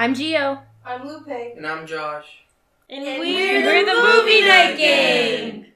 [0.00, 0.14] I'm Dirk.
[0.14, 0.62] I'm Geo.
[0.82, 1.28] I'm Lupe.
[1.28, 2.24] And I'm Josh.
[2.88, 5.50] And, And we're, we're the, the Movie Movie Night Night Gang.
[5.50, 5.66] Gang.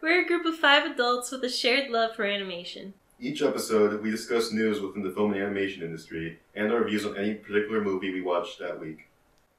[0.00, 2.94] We're a group of five adults with a shared love for animation.
[3.18, 7.16] Each episode, we discuss news within the film and animation industry and our views on
[7.16, 9.08] any particular movie we watched that week.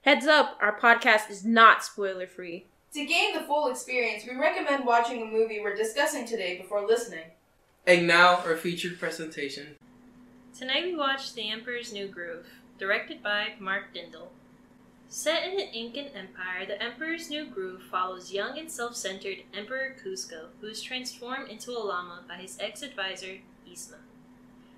[0.04, 2.68] Heads up, our podcast is not spoiler free.
[2.94, 7.26] To gain the full experience, we recommend watching a movie we're discussing today before listening.
[7.86, 9.76] And now our featured presentation.
[10.58, 14.30] Tonight we watched The Emperor's New Groove, directed by Mark Dindal.
[15.10, 19.96] Set in the Incan Empire, The Emperor's New Groove follows young and self centered Emperor
[20.04, 23.38] Kuzco, who is transformed into a llama by his ex advisor,
[23.70, 23.98] Yzma.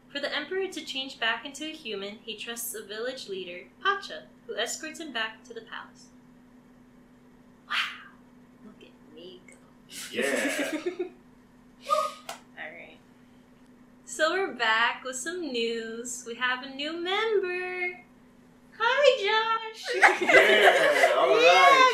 [0.10, 4.24] For the Emperor to change back into a human, he trusts a village leader, Pacha,
[4.46, 6.08] who escorts him back to the palace.
[7.70, 8.12] Wow,
[8.66, 9.56] look at me go.
[10.12, 11.08] Yeah.
[14.18, 14.28] Alright.
[14.28, 16.24] So we're back with some news.
[16.28, 18.00] We have a new member.
[18.78, 19.84] Hi, Josh.
[19.96, 21.46] yeah, all It's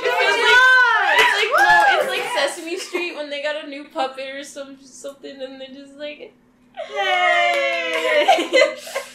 [0.02, 1.18] like, right.
[1.20, 4.78] it's like no, it's like Sesame Street when they got a new puppet or some
[4.82, 6.34] something, and they're just like,
[6.96, 8.52] Yay!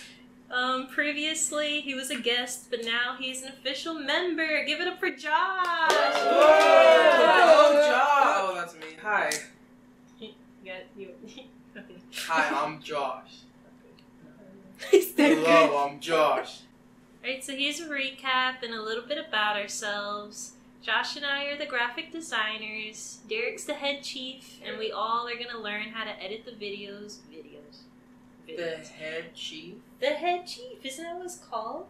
[0.50, 4.64] um, previously he was a guest, but now he's an official member.
[4.64, 5.90] Give it up for Josh.
[6.18, 8.36] Oh, Josh.
[8.38, 8.96] Oh, that's me.
[9.02, 9.30] Hi.
[10.66, 11.10] You got you.
[12.26, 13.42] Hi, I'm Josh.
[14.92, 15.46] is that good?
[15.46, 16.62] Hello, I'm Josh.
[17.22, 20.54] Alright, so here's a recap and a little bit about ourselves.
[20.82, 23.18] Josh and I are the graphic designers.
[23.28, 27.18] Derek's the head chief, and we all are gonna learn how to edit the videos.
[27.32, 27.82] Videos.
[28.46, 29.74] The head chief.
[30.00, 31.86] The head chief, isn't that what it's called?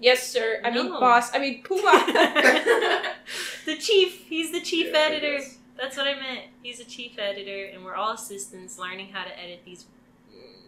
[0.00, 0.60] Yes, sir.
[0.64, 1.34] I mean, boss.
[1.34, 1.76] I mean, Pooh.
[3.66, 4.24] the chief.
[4.28, 5.44] He's the chief Yeah, I editor.
[5.76, 5.82] Guess.
[5.82, 6.46] That's what I meant.
[6.62, 9.86] He's a chief editor, and we're all assistants learning how to edit these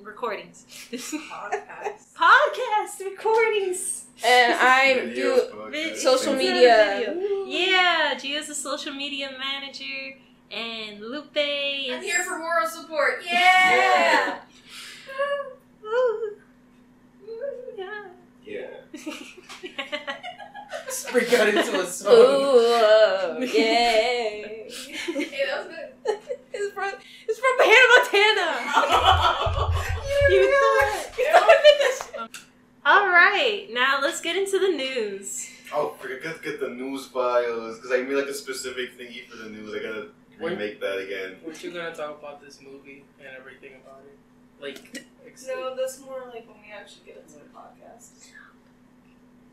[0.03, 0.65] recordings.
[0.91, 2.15] Podcast.
[2.17, 4.05] Podcast recordings.
[4.25, 6.51] and I do podcasts, social things.
[6.51, 7.15] media.
[7.47, 10.17] Yeah, Gio's a social media manager,
[10.51, 11.93] and Lupe is.
[11.93, 13.23] I'm here for moral support.
[13.31, 14.39] Yeah!
[15.83, 16.37] Woo.
[17.77, 18.05] Yeah.
[18.45, 18.67] Yeah.
[21.13, 22.13] Break out into a song.
[22.13, 24.69] Ooh, uh, yay!
[24.69, 26.19] hey, that was good.
[26.53, 26.93] it's from
[27.29, 29.73] it's from Hannah Montana.
[30.29, 30.47] You you
[32.13, 32.31] thought-
[32.85, 35.49] All right, now let's get into the news.
[35.73, 39.37] Oh, forget to get the news bios because I made like a specific thingy for
[39.37, 39.75] the news.
[39.75, 40.09] I gotta
[40.39, 41.37] When- remake that again.
[41.45, 44.17] Weren't you gonna talk about this movie and everything about it?
[44.63, 48.29] Like, ex- No, that's more like when we actually get into the podcast.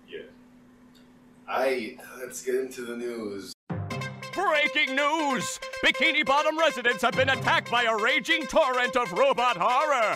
[0.07, 0.19] Yeah.
[1.47, 3.53] I let's get into the news.
[4.33, 5.59] Breaking news!
[5.83, 10.15] Bikini Bottom residents have been attacked by a raging torrent of robot horror!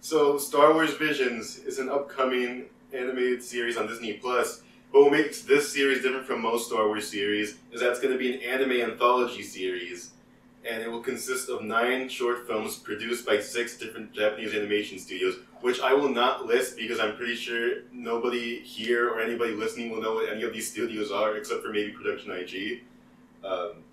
[0.00, 4.62] So, Star Wars Visions is an upcoming animated series on Disney Plus.
[4.92, 8.12] But what makes this series different from most Star Wars series is that it's going
[8.12, 10.12] to be an anime anthology series,
[10.68, 15.36] and it will consist of nine short films produced by six different Japanese animation studios,
[15.60, 20.02] which I will not list because I'm pretty sure nobody here or anybody listening will
[20.02, 22.82] know what any of these studios are, except for maybe Production IG.
[23.44, 23.84] Um,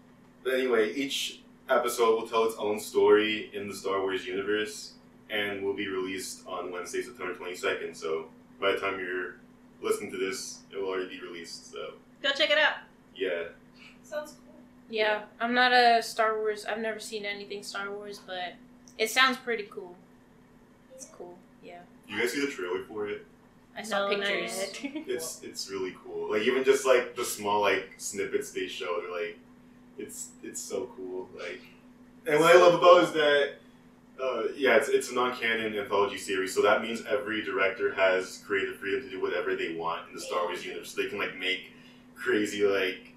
[0.44, 4.94] but anyway, each episode will tell its own story in the Star Wars universe
[5.30, 7.96] and will be released on Wednesday, September 22nd.
[7.96, 8.26] So
[8.60, 9.36] by the time you're
[9.82, 11.72] listening to this, it will already be released.
[11.72, 12.76] So Go check it out.
[13.16, 13.44] yeah,
[14.02, 14.43] Sounds cool.
[14.94, 16.66] Yeah, I'm not a Star Wars.
[16.66, 18.54] I've never seen anything Star Wars, but
[19.00, 19.96] it sounds pretty cool.
[20.94, 21.36] It's cool.
[21.64, 23.26] Yeah, you guys see the trailer for it?
[23.76, 24.76] I saw No, pictures.
[25.08, 26.30] It's it's really cool.
[26.30, 29.40] Like even just like the small like snippets they show, they're like,
[29.98, 31.28] it's it's so cool.
[31.36, 31.62] Like,
[32.28, 33.54] and what I love about it is that.
[34.24, 38.76] Uh, yeah, it's, it's a non-canon anthology series, so that means every director has creative
[38.76, 40.94] freedom to do whatever they want in the Star Wars universe.
[40.94, 41.72] So they can like make
[42.16, 43.13] crazy like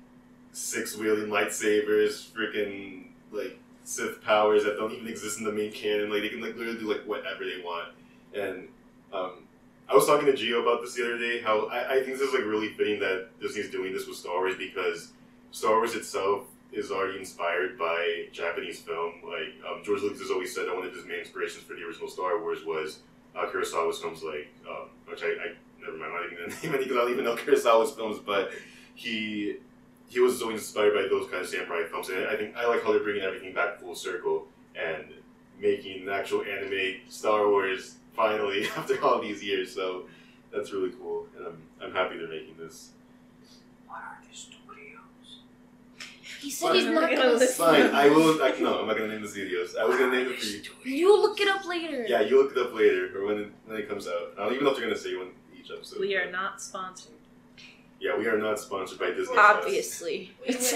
[0.57, 6.09] six wielding lightsabers, freaking like Sith powers that don't even exist in the main canon.
[6.09, 7.89] Like they can like literally do like whatever they want.
[8.35, 8.69] And
[9.13, 9.45] um,
[9.87, 11.43] I was talking to Gio about this the other day.
[11.43, 14.39] How I, I think this is like really fitting that Disney's doing this with Star
[14.39, 15.13] Wars because
[15.51, 19.13] Star Wars itself is already inspired by Japanese film.
[19.23, 21.83] Like um, George Lucas has always said that one of his main inspirations for the
[21.83, 23.01] original Star Wars was
[23.37, 26.13] uh, Kurosawa's films, like um, which I, I never mind.
[26.15, 28.53] I'm not even gonna name any because I don't even know Kurosawa's films, but
[28.95, 29.59] he
[30.09, 32.83] he was always inspired by those kind of samurai films, and I think I like
[32.83, 35.05] how they're bringing everything back full circle and
[35.61, 39.75] making an actual anime Star Wars finally after all these years.
[39.75, 40.05] So
[40.53, 42.91] that's really cool, and I'm I'm happy they're making this.
[43.87, 45.41] what are the studios?
[46.41, 47.65] He said he's not gonna gonna listen.
[47.67, 48.43] Fine, I will.
[48.43, 49.75] I, no, I'm not gonna name the studios.
[49.77, 50.47] I was gonna name it for
[50.89, 50.97] you.
[50.97, 52.05] You look it up later.
[52.09, 54.35] Yeah, you look it up later or when it, when it comes out.
[54.39, 55.29] I don't even know if they're gonna say when
[55.59, 55.99] each episode.
[56.01, 57.13] We are not sponsored.
[58.01, 59.37] Yeah, we are not sponsored by Disney.
[59.39, 60.31] Obviously.
[60.47, 60.73] We wish.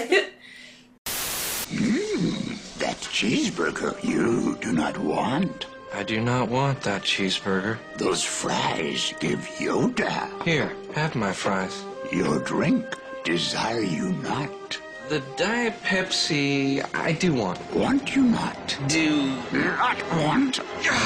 [1.05, 5.67] Mmm, that cheeseburger you do not want.
[5.93, 7.77] I do not want that cheeseburger.
[7.97, 10.43] Those fries give Yoda.
[10.43, 11.83] Here, have my fries.
[12.11, 12.85] Your drink
[13.23, 14.79] desire you not.
[15.09, 17.59] The Diet Pepsi, I do want.
[17.75, 18.77] Want you not.
[18.87, 19.35] Do.
[19.51, 20.61] Not want.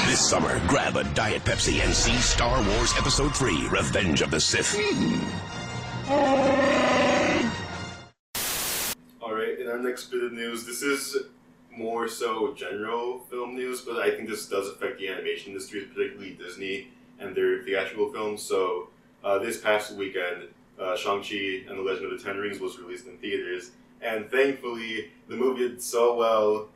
[0.06, 4.40] This summer, grab a Diet Pepsi and see Star Wars Episode 3 Revenge of the
[4.40, 4.76] Sith.
[4.78, 5.45] Hmm.
[6.08, 7.50] Alright,
[9.58, 11.16] in our next bit of news, this is
[11.76, 16.34] more so general film news, but I think this does affect the animation industry, particularly
[16.34, 18.42] Disney and their theatrical films.
[18.42, 18.90] So,
[19.24, 20.44] uh, this past weekend,
[20.78, 25.10] uh, Shang-Chi and the Legend of the Ten Rings was released in theaters, and thankfully,
[25.26, 26.68] the movie did so well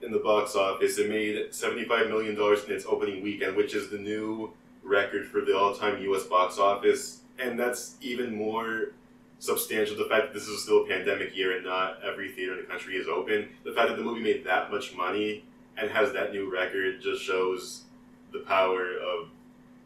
[0.00, 0.98] in the box office.
[0.98, 5.54] It made $75 million in its opening weekend, which is the new record for the
[5.54, 6.22] all-time U.S.
[6.22, 8.92] box office, and that's even more
[9.38, 9.96] substantial.
[9.96, 12.66] The fact that this is still a pandemic year and not every theater in the
[12.66, 13.48] country is open.
[13.64, 15.44] The fact that the movie made that much money
[15.76, 17.84] and has that new record just shows
[18.32, 19.28] the power of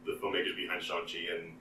[0.07, 1.53] the filmmakers behind Shang-Chi and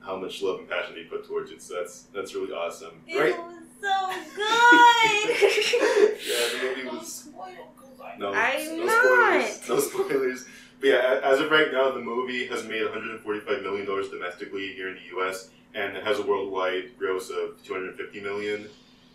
[0.00, 1.62] how much love and passion they put towards it.
[1.62, 3.00] So that's that's really awesome.
[3.06, 3.34] Right?
[3.38, 5.28] was so good.
[6.26, 7.28] yeah, the movie was
[8.18, 9.44] no, I'm no not.
[9.46, 9.68] spoilers.
[9.68, 10.46] No spoilers.
[10.82, 14.88] But yeah, as of right now, the movie has made 145 million dollars domestically here
[14.88, 15.50] in the U.S.
[15.74, 18.66] and it has a worldwide gross of 250 million.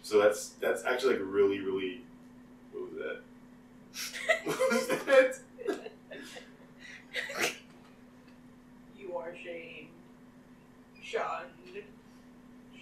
[0.02, 2.04] So that's that's actually like really, really.
[2.72, 4.46] What was that?
[4.46, 5.40] what was that?
[8.98, 9.90] You are shamed.
[11.04, 11.84] Shunned.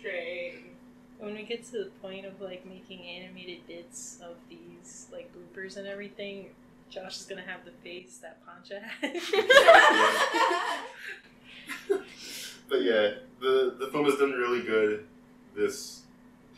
[0.02, 0.72] Shame.
[1.20, 5.78] When we get to the point of like making animated bits of these like bloopers
[5.78, 6.50] and everything,
[6.96, 9.20] Josh is gonna have the face that Pacha had.
[12.68, 15.06] But yeah, the the film has done really good
[15.56, 16.02] this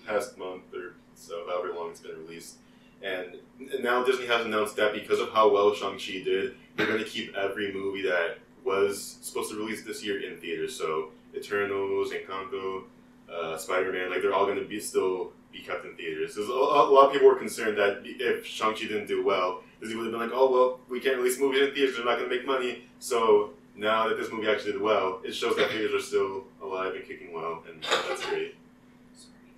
[0.05, 2.55] past month or so, however long it's been released.
[3.03, 3.35] And
[3.81, 7.35] now Disney has announced that because of how well Shang-Chi did, they're going to keep
[7.35, 10.75] every movie that was supposed to release this year in theaters.
[10.75, 12.83] So Eternals, Encanto,
[13.31, 16.35] uh, Spider-Man, like they're all going to be still be kept in theaters.
[16.35, 19.95] 'Cause a, a lot of people were concerned that if Shang-Chi didn't do well, Disney
[19.95, 22.29] would have been like, oh, well, we can't release movies in theaters, they're not going
[22.29, 22.83] to make money.
[22.99, 26.95] So now that this movie actually did well, it shows that theaters are still alive
[26.95, 28.55] and kicking well, and that's great.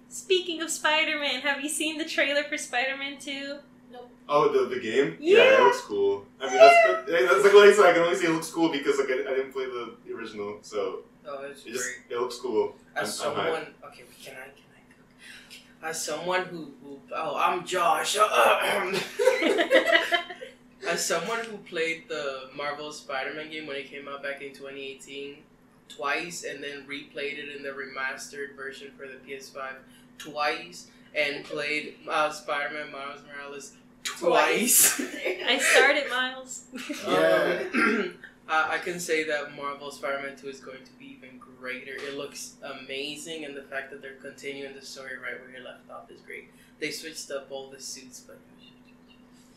[0.10, 3.58] Speaking of Spider-Man, have you seen the trailer for Spider-Man 2?
[3.92, 4.10] Nope.
[4.28, 5.18] Oh, the, the game?
[5.20, 5.58] Yeah.
[5.60, 6.26] it looks cool.
[6.42, 7.86] I mean, that's, that- that's like what I said.
[7.86, 10.14] I can only say it looks cool because like I, I didn't play the, the
[10.14, 12.18] original, so Oh, it's it just great.
[12.18, 12.76] it looks cool.
[12.96, 13.54] I'm, As I'm okay, can
[13.86, 13.92] I,
[14.24, 14.64] can I cook?
[15.82, 18.18] As someone who, who oh, I'm Josh.
[20.88, 25.38] As someone who played the Marvel Spider-Man game when it came out back in 2018
[25.88, 29.74] twice, and then replayed it in the remastered version for the PS5
[30.18, 33.74] twice, and played uh, Spider-Man Miles Morales
[34.04, 35.00] twice.
[35.48, 36.66] I started Miles.
[37.06, 38.14] Um,
[38.50, 41.96] I I can say that Marvel Spider-Man 2 is going to be even greater.
[41.96, 45.90] It looks amazing, and the fact that they're continuing the story right where it left
[45.92, 46.50] off is great.
[46.80, 48.40] They switched up all the suits, but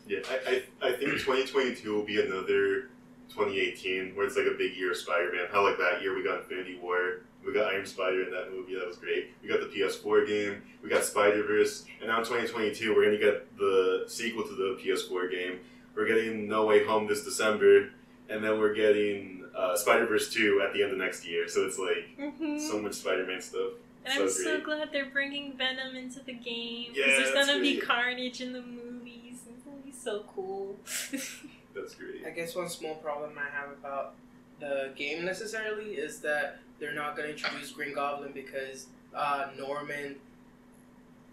[0.07, 2.89] Yeah, I, I, I think 2022 will be another
[3.29, 5.47] 2018 where it's like a big year of Spider-Man.
[5.51, 8.75] How like that year we got Infinity War, we got Iron Spider in that movie,
[8.75, 9.31] that was great.
[9.41, 13.57] We got the PS4 game, we got Spider-Verse, and now in 2022 we're gonna get
[13.57, 15.59] the sequel to the PS4 game.
[15.95, 17.89] We're getting No Way Home this December,
[18.27, 21.47] and then we're getting uh, Spider-Verse 2 at the end of next year.
[21.47, 22.59] So it's like Mhm.
[22.59, 23.73] so much Spider-Man stuff.
[24.05, 26.87] And so I'm so glad they're bringing Venom into the game.
[26.89, 29.39] 'cause Yeah, there's gonna be carnage in the movies.
[29.49, 30.77] It's gonna be so cool.
[31.75, 32.25] That's great.
[32.25, 34.15] I guess one small problem I have about
[34.59, 40.19] the game necessarily is that they're not going to introduce Green Goblin because uh, Norman,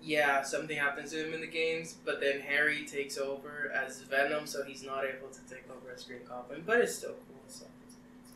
[0.03, 4.47] yeah, something happens to him in the games, but then Harry takes over as Venom,
[4.47, 7.19] so he's not able to take over as Green Goblin, but it's still cool.
[7.29, 7.30] So.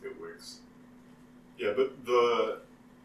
[0.05, 0.59] It works.
[1.57, 2.59] Yeah, but the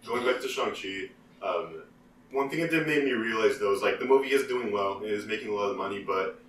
[0.06, 1.10] going back to Shang Chi,
[1.42, 1.82] um,
[2.30, 5.02] one thing it did make me realize though is like the movie is doing well,
[5.02, 6.40] it is making a lot of money, but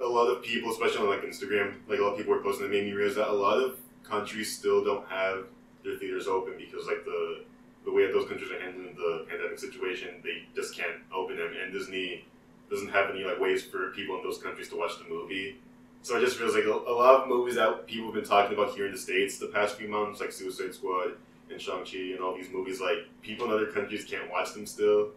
[0.00, 2.66] a lot of people, especially on like Instagram, like a lot of people were posting,
[2.66, 5.44] it made me realize that a lot of countries still don't have
[5.84, 7.44] their theaters open because like the
[7.84, 11.52] the way that those countries are handling the pandemic situation, they just can't open them,
[11.60, 12.24] and Disney
[12.70, 15.56] doesn't have any like ways for people in those countries to watch the movie.
[16.02, 18.58] So it just feels like a, a lot of movies that people have been talking
[18.58, 21.12] about here in the states the past few months, like Suicide Squad
[21.50, 24.66] and Shang Chi and all these movies, like people in other countries can't watch them
[24.66, 25.10] still,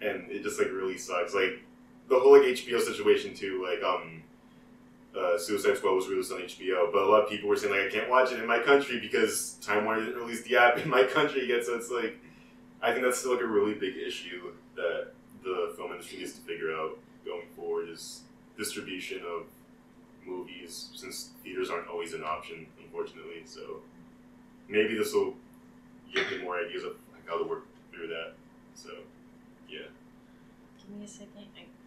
[0.00, 1.34] and it just like really sucks.
[1.34, 1.62] Like
[2.08, 3.64] the whole like HBO situation too.
[3.64, 4.22] Like um,
[5.16, 7.86] uh, Suicide Squad was released on HBO, but a lot of people were saying like
[7.86, 10.88] I can't watch it in my country because Time Warner didn't release the app in
[10.88, 11.64] my country yet.
[11.64, 12.18] So it's like
[12.82, 15.12] I think that's still like a really big issue that
[15.44, 18.22] the film industry needs to figure out going forward is
[18.56, 19.46] distribution of
[20.28, 23.42] movies since theaters aren't always an option, unfortunately.
[23.44, 23.80] So
[24.68, 25.34] maybe this will
[26.12, 28.34] give me more ideas of like, how to work through that.
[28.74, 28.90] So
[29.68, 29.86] yeah.
[30.78, 31.46] Give me a second.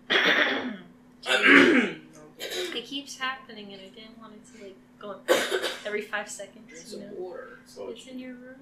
[0.10, 0.76] I-
[2.40, 5.20] it keeps happening, and I didn't want it to like go
[5.86, 6.72] every five Drink seconds.
[6.72, 7.60] You some know, water.
[7.66, 8.58] So it's in your room.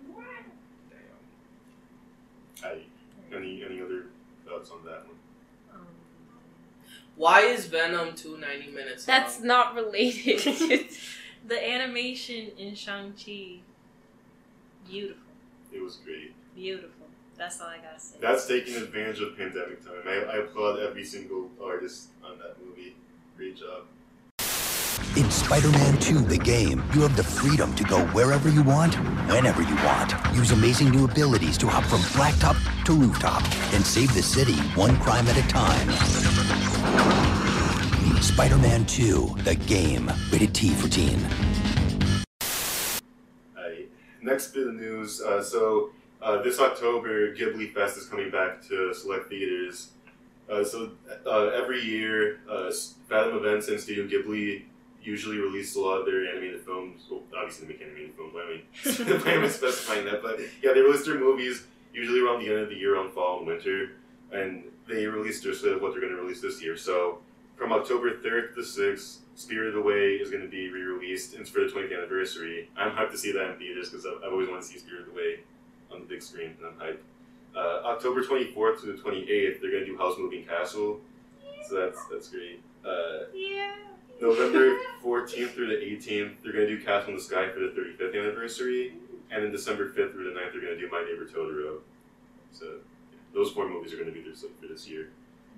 [2.63, 2.79] I,
[3.33, 4.07] any any other
[4.45, 5.15] thoughts on that one?
[7.19, 9.47] Why is Venom 2 90 minutes That's long?
[9.47, 10.39] not related.
[11.47, 13.57] the animation in Shang Chi,
[14.87, 15.21] beautiful,
[15.73, 16.33] It was great.
[16.55, 17.07] beautiful.
[17.37, 18.15] That's all I gotta say.
[18.21, 20.01] That's taking advantage of pandemic time.
[20.07, 22.95] I, I applaud every single artist on that movie.
[23.35, 23.83] Great job.
[25.17, 28.95] In Spider-Man 2, the game, you have the freedom to go wherever you want,
[29.27, 30.13] whenever you want.
[30.33, 34.95] Use amazing new abilities to hop from blacktop to rooftop and save the city one
[34.99, 35.89] crime at a time.
[38.21, 40.11] Spider-Man 2, the game.
[40.31, 41.19] Rated T for teen.
[43.57, 43.89] Alright.
[44.21, 45.21] Next bit of news.
[45.21, 49.91] Uh, so uh, this October, Ghibli Fest is coming back to select theaters.
[50.51, 50.91] Uh, so
[51.25, 52.71] uh, every year, uh,
[53.07, 54.63] Fathom Events and Studio Ghibli
[55.01, 57.03] usually release a lot of their animated films.
[57.09, 58.33] Well, obviously they make animated films.
[58.35, 60.21] I, why am I specifying that?
[60.21, 63.39] But yeah, they release their movies usually around the end of the year, on fall
[63.39, 63.91] and winter,
[64.31, 66.75] and they released their what they're going to release this year.
[66.75, 67.19] So
[67.59, 71.33] from October 3rd to 6th, Spirited Away is going to be re-released.
[71.33, 72.69] and It's for the 20th anniversary.
[72.77, 75.09] I'm hyped to see that in theaters because I've, I've always wanted to see Spirited
[75.11, 75.41] Away
[75.91, 76.99] on the big screen, and I'm hyped.
[77.55, 81.01] Uh, October 24th to the 28th, they're going to do Howl's Moving Castle,
[81.67, 82.61] so that's that's great.
[82.85, 83.75] Uh, yeah.
[84.21, 87.67] November 14th through the 18th, they're going to do Castle in the Sky for the
[87.67, 88.93] 35th anniversary,
[89.31, 91.79] and then December 5th through the 9th, they're going to do My Neighbor Totoro.
[92.51, 92.77] So
[93.33, 95.09] those four movies are going to be their slate for this year.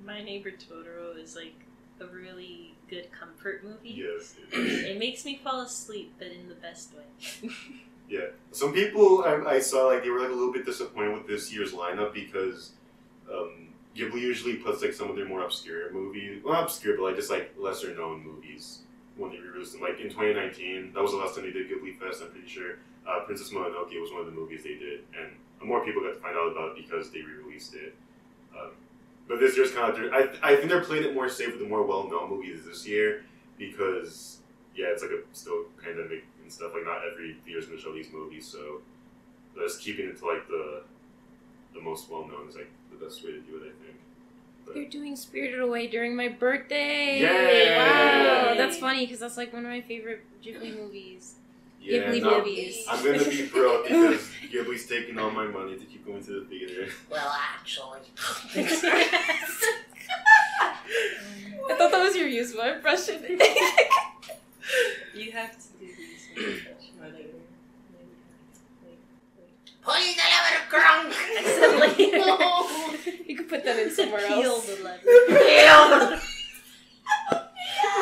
[0.06, 1.54] My Neighbor Totoro is like
[2.02, 4.04] a really good comfort movie.
[4.06, 4.36] Yes.
[4.54, 7.50] It makes me fall asleep, but in the best way.
[8.10, 8.28] Yeah.
[8.52, 11.54] Some people I, I saw like they were like a little bit disappointed with this
[11.54, 12.72] year's lineup because
[13.32, 17.04] um, Ghibli usually puts like some of their more obscure movies, well not obscure, but
[17.04, 18.80] like just like lesser known movies
[19.16, 19.80] when they re-release them.
[19.80, 22.22] Like in 2019, that was the last time they did Ghibli Fest.
[22.22, 25.32] I'm pretty sure uh, Princess Mononoke was one of the movies they did, and
[25.64, 27.96] more people got to find out about it because they re-released it.
[28.60, 28.72] Um,
[29.32, 31.68] but this year's kind of I I think they're playing it more safe with the
[31.68, 33.24] more well-known movies this year
[33.58, 34.40] because
[34.76, 36.72] yeah, it's like a still pandemic and stuff.
[36.74, 38.82] Like not every theater's gonna show these movies, so
[39.58, 40.84] just keeping it to like the
[41.74, 43.60] the most well known is like the best way to do it.
[43.60, 43.98] I think.
[44.66, 47.22] But, They're doing Spirited Away during my birthday.
[47.22, 47.78] Yay!
[47.78, 51.36] Wow, that's funny because that's like one of my favorite Ghibli movies.
[51.82, 52.86] Yeah, Ghibli no, movies.
[52.88, 56.46] I'm gonna be broke because Ghibli's taking all my money to keep going to the
[56.46, 56.92] theater.
[57.10, 58.00] Well, actually.
[61.66, 63.24] I thought that was your usual impression.
[65.16, 67.30] you have to do these with my later.
[69.82, 71.14] Pull the lever, Kronk!
[71.16, 73.24] I said later.
[73.28, 74.66] you could put that in somewhere Peel else.
[74.68, 75.02] the lever.
[75.28, 76.20] Peel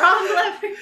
[0.02, 0.76] Wrong lever.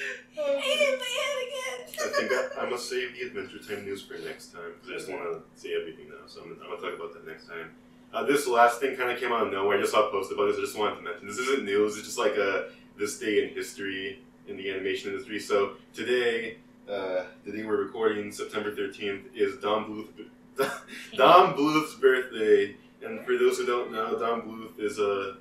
[2.18, 5.22] Think I, I must save the Adventure Time news for next time I just want
[5.22, 6.26] to see everything now.
[6.26, 7.70] So I'm, I'm gonna talk about that next time.
[8.12, 9.78] Uh, this last thing kind of came out of nowhere.
[9.78, 10.56] I just saw a post about this.
[10.56, 11.96] I just wanted to mention this isn't news.
[11.96, 15.38] It's just like a this day in history in the animation industry.
[15.38, 16.56] So today,
[16.90, 20.70] uh, the day we're recording, September 13th, is Don Bluth.
[21.16, 25.36] Don Bluth's birthday, and for those who don't know, Don Bluth is a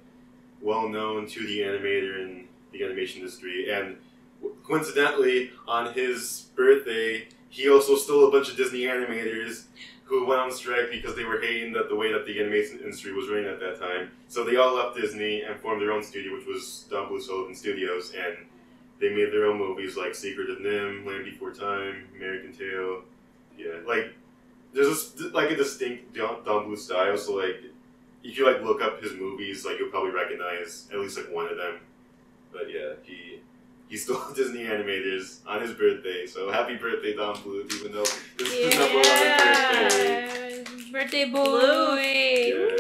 [0.62, 3.98] well-known 2D animator in the animation industry, and
[4.64, 9.66] coincidentally, on his birthday, he also stole a bunch of Disney animators
[10.04, 13.12] who went on strike because they were hating that the way that the animation industry
[13.14, 14.10] was running at that time.
[14.30, 17.56] So they all left Disney and formed their own studio, which was Don Bluth Sullivan
[17.56, 18.38] Studios, and
[19.00, 23.02] they made their own movies like Secret of NIMH, Land Before Time, American Tail.
[23.58, 24.14] Yeah, like
[24.74, 27.18] there's a, like a distinct Don, Don Bluth style.
[27.18, 27.62] So like,
[28.24, 31.48] if you like look up his movies, like you'll probably recognize at least like one
[31.48, 31.80] of them.
[32.54, 33.42] But yeah, he
[33.90, 36.26] he stole Disney animators on his birthday.
[36.26, 37.74] So happy birthday, Don Bluth!
[37.74, 38.06] Even though
[38.38, 40.64] this is the number one birthday.
[40.64, 42.70] Yeah, birthday boy.
[42.70, 42.78] Yeah.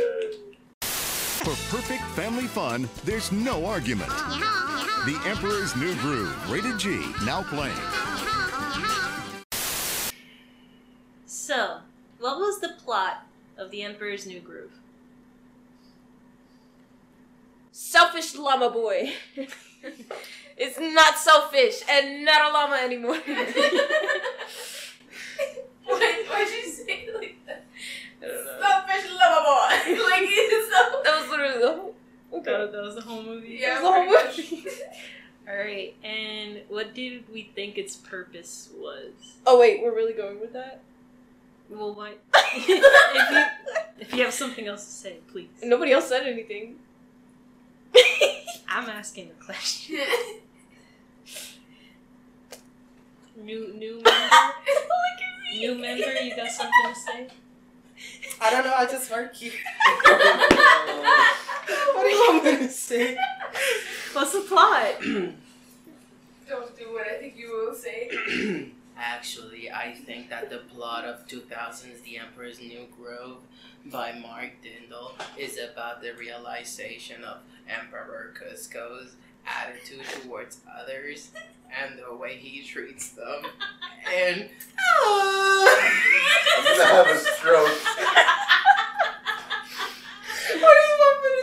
[0.82, 4.10] For perfect family fun, there's no argument.
[4.10, 7.74] The Emperor's New Groove, rated G, now playing.
[11.26, 11.78] So,
[12.20, 13.26] what was the plot
[13.58, 14.72] of The Emperor's New Groove?
[17.78, 19.14] Selfish llama boy.
[20.58, 23.20] It's not selfish and not a llama anymore.
[25.86, 27.64] Why, why'd you say it like that?
[28.20, 28.60] I don't know.
[28.60, 29.70] Selfish lover boy.
[30.10, 31.02] like it's so.
[31.04, 31.94] That was literally the whole.
[32.42, 33.60] That, that was the whole movie.
[33.62, 34.68] Yeah, That was the whole movie.
[35.48, 39.12] All right, and what did we think its purpose was?
[39.46, 40.82] Oh wait, we're really going with that?
[41.70, 42.20] Well, what?
[42.56, 42.82] if you
[44.00, 45.50] if you have something else to say, please.
[45.62, 46.78] Nobody else said anything.
[48.70, 50.00] I'm asking the question.
[53.38, 54.54] New new member.
[55.54, 57.27] New member, you got something to say?
[58.42, 58.74] I don't know.
[58.74, 59.51] I just work here.
[61.94, 63.18] what do you want me to say?
[64.13, 64.96] What's the plot?
[65.01, 68.72] Don't do what I think you will say.
[69.00, 73.38] Actually, I think that the plot of 2000's The Emperor's New Groove
[73.86, 77.38] by Mark Dindal is about the realization of
[77.70, 81.30] Emperor Kuzco's attitude towards others
[81.80, 83.44] and the way he treats them.
[84.08, 84.48] And
[85.04, 87.68] I'm gonna have a stroke.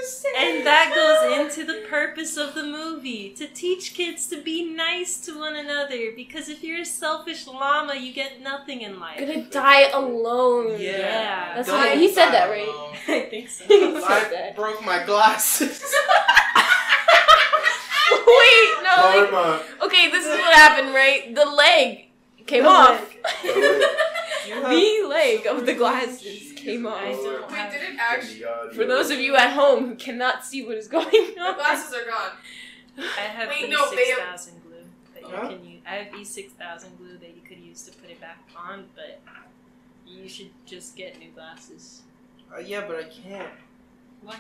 [0.05, 0.59] what do you want me to say?
[0.59, 5.19] And that goes into the purpose of the movie to teach kids to be nice
[5.27, 6.13] to one another.
[6.15, 9.19] Because if you're a selfish llama, you get nothing in life.
[9.19, 10.73] You're gonna die alone.
[10.81, 10.91] Yeah.
[10.99, 11.53] Yeah.
[11.57, 12.69] That's Don't what he said that, right?
[12.69, 12.95] alone.
[13.09, 13.65] I think so.
[13.67, 14.57] He said I that.
[14.57, 15.83] broke my glasses.
[18.27, 19.29] Wait, no.
[19.33, 21.35] Like, okay, this is what happened, right?
[21.35, 22.07] The leg
[22.47, 23.15] came The off.
[23.45, 23.83] You have-
[24.49, 27.03] the leg of the glasses came off.
[27.03, 27.17] Wait,
[27.71, 28.45] did it actually?
[28.75, 31.55] For those of you at home who cannot see what is going on, The on,
[31.57, 32.33] glasses are gone.
[32.99, 34.05] I have Wait, E no, have- glue
[35.15, 35.49] that you Huh?
[35.49, 35.81] can use.
[35.87, 38.87] I have E six thousand glue that you could use to put it back on,
[38.95, 39.21] but
[40.07, 42.03] you should just get new glasses.
[42.55, 43.49] Uh, yeah, but I can't.
[44.23, 44.37] Why?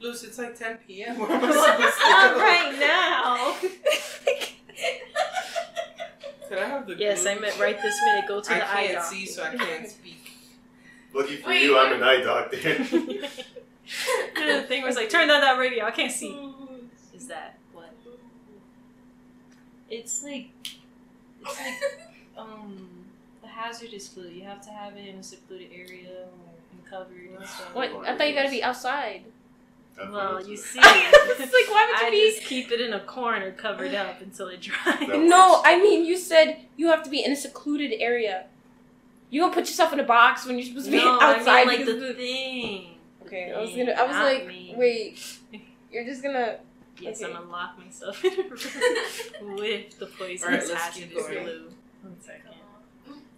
[0.00, 1.18] Luce, it's like 10 p.m.
[1.18, 3.54] Where am I supposed to Not right now.
[6.48, 7.32] Can I have the yes, glue?
[7.32, 8.28] I meant right this minute.
[8.28, 10.32] Go to I the eye I can't see, so I can't speak.
[11.12, 11.96] Lucky for Wait, you, I'm wait.
[11.96, 12.56] an eye doctor.
[14.34, 15.84] the thing was like, turn down that radio.
[15.84, 16.52] I can't see.
[17.14, 17.92] Is that what?
[19.88, 20.48] It's like,
[21.42, 22.88] it's like, um,
[23.42, 24.28] the hazardous glue.
[24.28, 26.26] You have to have it in a secluded area
[26.72, 27.74] and covered and stuff.
[27.74, 27.90] what?
[28.06, 29.22] I thought you gotta be outside.
[29.98, 32.34] Well, you see, it's like why would I you be?
[32.36, 35.08] just keep it in a corner covered up until it dries.
[35.08, 35.16] No.
[35.22, 38.46] No, I mean you said you have to be in a secluded area.
[39.30, 41.38] You gonna put yourself in a box when you're supposed to be No, I mean,
[41.40, 41.66] outside.
[41.66, 42.86] like because the thing.
[43.24, 43.92] Okay, I was gonna.
[43.92, 44.74] I was like, me.
[44.76, 45.38] wait,
[45.92, 46.58] you're just gonna.
[47.00, 47.32] Yes, Okay.
[47.32, 48.36] I'm gonna lock myself in a
[49.44, 51.70] room with the poisonous Alright, let's keep glue.
[52.02, 52.52] One second.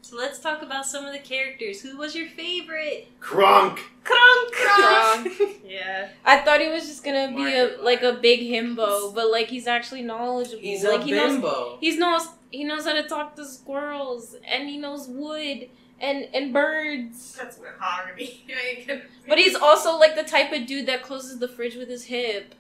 [0.09, 1.83] So let's talk about some of the characters.
[1.83, 3.09] Who was your favorite?
[3.21, 3.79] Kronk.
[4.05, 4.53] Kronk.
[4.55, 5.33] Kronk.
[5.69, 6.09] yeah.
[6.25, 7.83] I thought he was just gonna be a Markiplier.
[7.83, 10.63] like a big himbo, but like he's actually knowledgeable.
[10.63, 11.77] He's like a he knows bimbo.
[11.83, 15.69] he knows he knows how to talk to squirrels and he knows wood
[16.01, 17.37] and and birds.
[17.39, 18.47] That's mahogany.
[18.89, 22.05] I But he's also like the type of dude that closes the fridge with his
[22.05, 22.55] hip.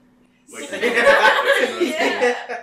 [0.52, 0.70] Like,
[1.80, 2.57] Yeah.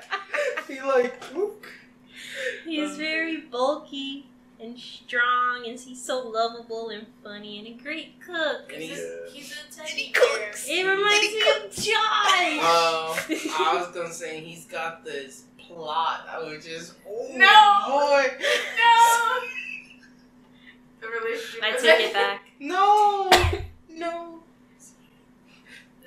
[15.04, 16.28] He's this plot.
[16.30, 17.84] I was just, oh No.
[17.90, 18.38] boy,
[18.78, 19.40] No.
[21.02, 21.64] The relationship.
[21.64, 22.42] I with take it back.
[22.60, 23.30] no,
[23.90, 24.40] no.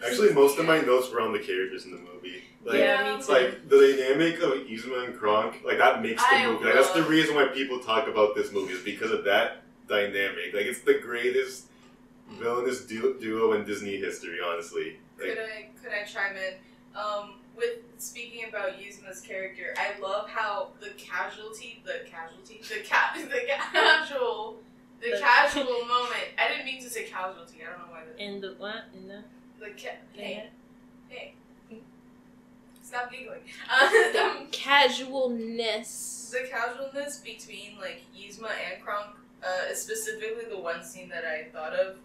[0.05, 2.43] Actually, most of my notes were on the characters in the movie.
[2.65, 3.33] Like, yeah, me too.
[3.33, 6.65] like the dynamic of Izuma and Kronk, like that makes the I movie.
[6.67, 10.53] Like, that's the reason why people talk about this movie is because of that dynamic.
[10.55, 11.67] Like it's the greatest
[12.31, 14.99] villainous du- duo in Disney history, honestly.
[15.19, 16.55] Could I could I chime in?
[16.99, 23.15] Um, with speaking about Yuzuma's character, I love how the casualty, the casualty, the ca-
[23.17, 23.41] the
[23.73, 24.57] casual,
[25.03, 26.29] the, The- casual moment.
[26.39, 27.59] I didn't mean to say casualty.
[27.67, 28.03] I don't know why.
[28.17, 28.85] The, In the what?
[28.95, 29.23] In the
[29.59, 30.49] the ca- hey,
[31.09, 31.35] hey,
[32.83, 33.41] stop giggling.
[34.13, 36.31] The Casualness.
[36.33, 41.45] the casualness between like Yzma and Kronk, uh, is specifically the one scene that I
[41.53, 41.97] thought of,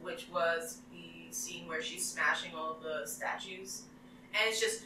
[0.00, 3.82] which was the scene where she's smashing all the statues,
[4.32, 4.82] and it's just,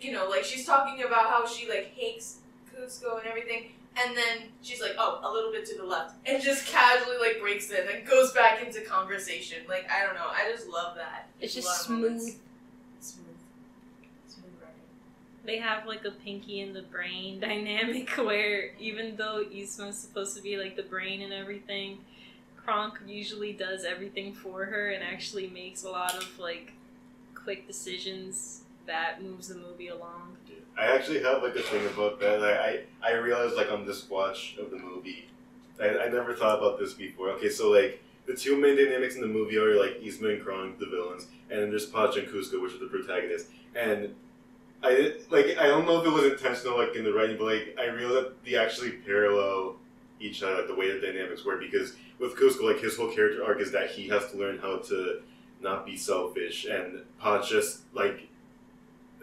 [0.00, 2.38] you know, like she's talking about how she like hates
[2.74, 6.42] Kuzco and everything, and then she's like, oh, a little bit to the left, and
[6.42, 9.58] just casually like breaks it, and then goes back into conversation.
[9.68, 11.28] Like I don't know, I just love that.
[11.40, 12.24] It's just lot of moments.
[12.24, 12.36] smooth.
[13.00, 13.26] Smooth.
[14.28, 14.76] Smooth writing.
[15.44, 20.42] They have like a pinky in the brain dynamic where even though Yzma's supposed to
[20.42, 21.98] be like the brain and everything,
[22.56, 26.72] Kronk usually does everything for her and actually makes a lot of like
[27.34, 30.36] quick decisions that moves the movie along.
[30.76, 32.42] I actually have like a thing about that.
[32.42, 35.28] I I, realized like on this watch of the movie,
[35.80, 37.30] I, I never thought about this before.
[37.30, 40.78] Okay, so like the two main dynamics in the movie are like Yzma and Kronk,
[40.78, 43.50] the villains, and then there's Pacha and Kuzco, which are the protagonists.
[43.74, 44.14] And
[44.82, 47.76] I like I don't know if it was intentional like in the writing, but like
[47.78, 49.76] I realized that they actually parallel
[50.20, 51.60] each other, like the way the dynamics work.
[51.60, 54.78] Because with Kuzco, like his whole character arc is that he has to learn how
[54.78, 55.20] to
[55.60, 58.28] not be selfish, and Pacha's like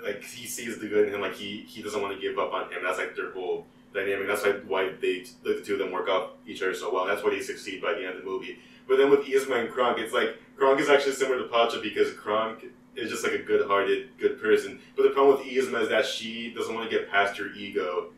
[0.05, 2.53] like he sees the good in him, like he he doesn't want to give up
[2.53, 2.83] on him.
[2.83, 4.27] That's like their whole dynamic.
[4.27, 7.05] That's like why they the two of them work off each other so well.
[7.05, 8.59] That's why they succeed by the end of the movie.
[8.87, 12.13] But then with Yzma and Kronk, it's like Kronk is actually similar to Pacha because
[12.13, 12.65] Kronk
[12.95, 14.79] is just like a good-hearted, good person.
[14.95, 18.11] But the problem with Yzma is that she doesn't want to get past her ego,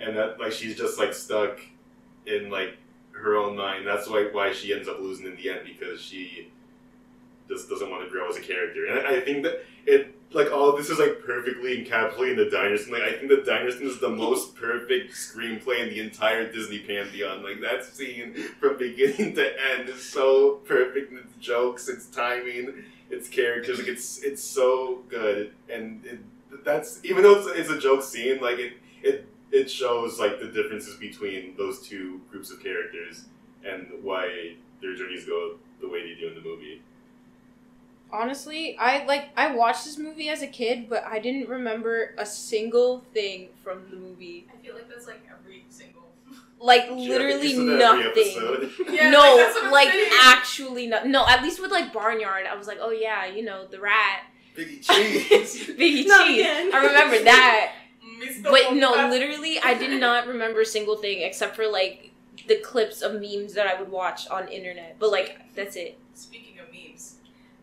[0.00, 1.60] and that like she's just like stuck
[2.26, 2.78] in like
[3.12, 3.86] her own mind.
[3.86, 6.48] That's why why she ends up losing in the end because she
[7.48, 8.86] just doesn't want to grow as a character.
[8.86, 12.78] And I think that it like all of this is like perfectly encapsulated in the
[12.78, 12.92] Scene.
[12.92, 17.42] Like I think the Scene is the most perfect screenplay in the entire Disney pantheon.
[17.42, 22.84] Like that scene from beginning to end is so perfect in its jokes, its timing,
[23.10, 23.78] its characters.
[23.78, 26.18] Like it's it's so good, and it,
[26.64, 30.46] that's even though it's, it's a joke scene, like it it it shows like the
[30.46, 33.26] differences between those two groups of characters
[33.64, 36.82] and why their journeys go the way they do in the movie.
[38.14, 42.24] Honestly, I like I watched this movie as a kid, but I didn't remember a
[42.24, 44.46] single thing from the movie.
[44.52, 46.02] I feel like that's like every single.
[46.60, 48.22] Like Sure, literally you said that every nothing.
[48.70, 48.70] episode.
[48.94, 50.10] Yeah, no, like, that's what I'm like saying.
[50.22, 51.06] actually not.
[51.06, 54.22] No, at least with like Barnyard, I was like, oh yeah, you know the rat,
[54.56, 55.66] Biggie Cheese.
[55.78, 56.40] Biggie Not Cheese.
[56.40, 56.70] again.
[56.72, 57.72] I remember that.
[58.22, 58.44] Mr.
[58.44, 59.10] But no, Bombastic.
[59.20, 62.12] literally, I did not remember a single thing except for like
[62.48, 64.96] the clips of memes that I would watch on internet.
[64.98, 65.98] But like that's it.
[66.14, 67.13] Speaking of memes,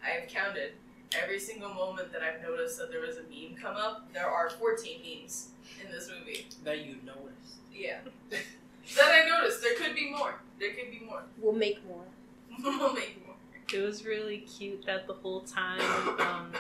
[0.04, 0.74] I have counted
[1.22, 4.12] every single moment that I've noticed that there was a meme come up.
[4.14, 5.50] There are 14 memes
[5.84, 6.48] in this movie.
[6.64, 7.60] That you noticed.
[7.74, 8.00] Yeah.
[8.30, 9.62] that I noticed.
[9.62, 10.36] There could be more.
[10.60, 11.24] There could be more.
[11.38, 12.04] We'll make more.
[12.64, 13.36] we'll make more.
[13.74, 15.80] It was really cute that the whole time.
[16.22, 16.54] Um,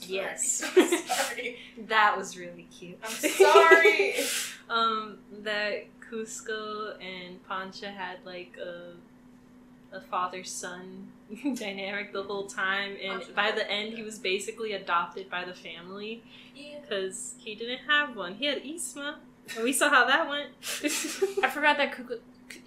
[0.00, 0.64] yes,
[1.06, 1.56] Sorry.
[1.88, 2.98] that was really cute.
[3.02, 4.14] I'm sorry.
[4.68, 8.92] um, that Kuzco and Pacha had like a
[9.94, 11.08] a father son
[11.54, 16.22] dynamic the whole time, and by the end, he was basically adopted by the family
[16.54, 16.80] yeah.
[16.80, 18.34] because he didn't have one.
[18.34, 19.16] He had Yzma,
[19.54, 20.50] and we saw how that went.
[21.42, 22.18] I forgot that Cuckoo.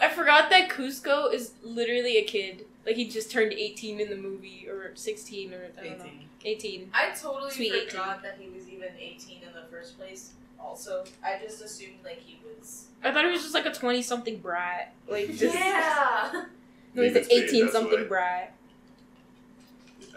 [0.00, 2.64] I forgot that Kuzco is literally a kid.
[2.86, 6.06] Like he just turned 18 in the movie, or 16, or I don't know,
[6.44, 6.90] 18.
[6.92, 10.32] I totally Sweet forgot that he was even 18 in the first place.
[10.62, 12.86] Also, I just assumed like he was.
[13.02, 14.94] I thought he was just like a 20 something brat.
[15.08, 16.44] Like just Yeah.
[16.94, 18.54] no, he's an 18 something brat.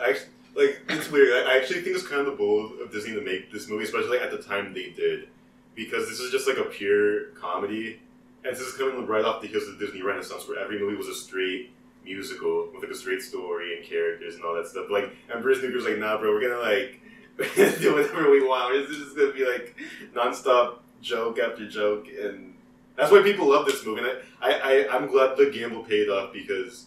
[0.01, 1.45] I actually, like it's weird.
[1.45, 3.83] I, I actually think it's kind of the bold of Disney to make this movie,
[3.85, 5.27] especially at the time they did,
[5.73, 7.99] because this is just like a pure comedy,
[8.43, 10.95] and this is coming right off the heels of the Disney Renaissance, where every movie
[10.95, 11.71] was a straight
[12.03, 14.85] musical with like a straight story and characters and all that stuff.
[14.89, 17.01] Like Emperor's New Groove was like, nah, bro, we're gonna like
[17.55, 18.75] do whatever we want.
[18.75, 19.75] Is just gonna be like
[20.13, 22.53] nonstop joke after joke, and
[22.95, 24.01] that's why people love this movie.
[24.01, 26.85] And I, I, I I'm glad the gamble paid off because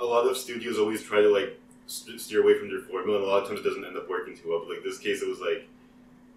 [0.00, 3.26] a lot of studios always try to like st- steer away from their formula, and
[3.26, 4.60] a lot of times it doesn't end up working too well.
[4.60, 5.68] But like this case, it was like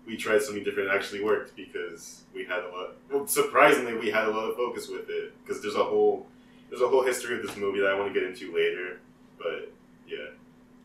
[0.06, 2.96] we tried something different and actually worked because we had a lot.
[3.12, 6.26] Well, surprisingly, we had a lot of focus with it because there's a whole
[6.70, 9.00] there's a whole history of this movie that I want to get into later.
[9.38, 9.72] But
[10.08, 10.30] yeah,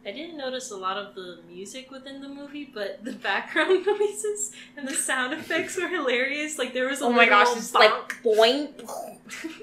[0.07, 4.53] I didn't notice a lot of the music within the movie, but the background noises
[4.77, 6.59] and the sound effects were hilarious.
[6.59, 7.81] Like there was a Oh my gosh, little it's bonk.
[7.81, 8.91] like boing,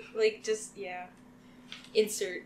[0.15, 1.06] like just yeah.
[1.93, 2.43] Insert.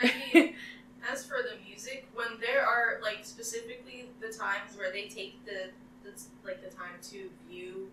[0.00, 0.54] I mean,
[1.10, 5.70] as for the music, when there are like specifically the times where they take the,
[6.02, 6.10] the
[6.44, 7.90] like the time to view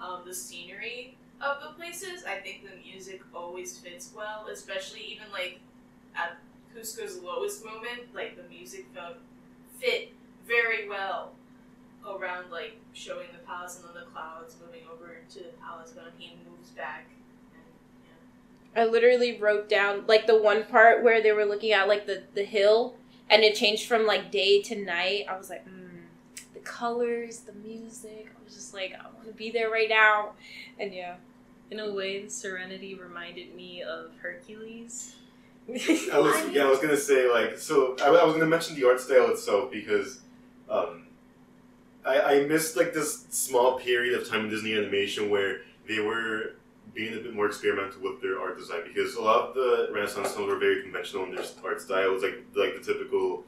[0.00, 4.48] um, the scenery of the places, I think the music always fits well.
[4.52, 5.60] Especially even like
[6.14, 6.36] at
[6.74, 9.16] Kuzco's lowest moment, like the music felt
[9.78, 10.12] fit
[10.46, 11.32] very well
[12.08, 16.06] around like showing the palace and then the clouds moving over to the palace when
[16.18, 17.06] he moves back.
[18.74, 22.22] I literally wrote down like the one part where they were looking at like the
[22.34, 22.94] the hill
[23.28, 25.26] and it changed from like day to night.
[25.28, 26.02] I was like, mm,
[26.54, 28.32] the colors, the music.
[28.38, 30.32] I was just like, I want to be there right now.
[30.78, 31.16] And yeah,
[31.70, 35.16] In a way, the Serenity reminded me of Hercules.
[35.68, 38.86] I was yeah I was gonna say like so I, I was gonna mention the
[38.86, 40.20] art style itself because
[40.68, 41.06] um,
[42.04, 46.54] I I missed like this small period of time in Disney animation where they were
[46.94, 50.32] being a bit more experimental with their art design because a lot of the Renaissance
[50.32, 52.08] films were very conventional in their art style.
[52.08, 53.44] It was like like the typical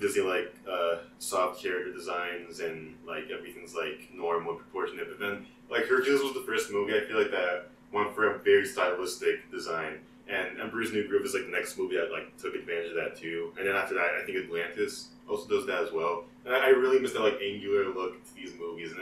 [0.00, 5.08] Disney like uh, soft character designs and like everything's like normal and proportionate.
[5.08, 8.38] But then like Hercules was the first movie I feel like that went for a
[8.38, 9.98] very stylistic design.
[10.30, 13.16] And Emperor's New Groove is like the next movie that like took advantage of that
[13.16, 13.52] too.
[13.58, 16.24] And then after that, I think Atlantis also does that as well.
[16.44, 18.92] And I, I really miss that like angular look to these movies.
[18.92, 19.00] And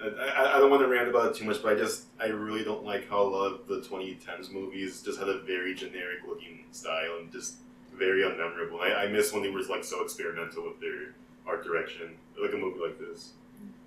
[0.00, 2.26] then I, I, don't want to rant about it too much, but I just I
[2.26, 6.18] really don't like how a lot of the 2010s movies just had a very generic
[6.26, 7.56] looking style and just
[7.96, 8.80] very unmemorable.
[8.80, 11.14] I, I miss when they were like so experimental with their
[11.46, 13.32] art direction, like a movie like this.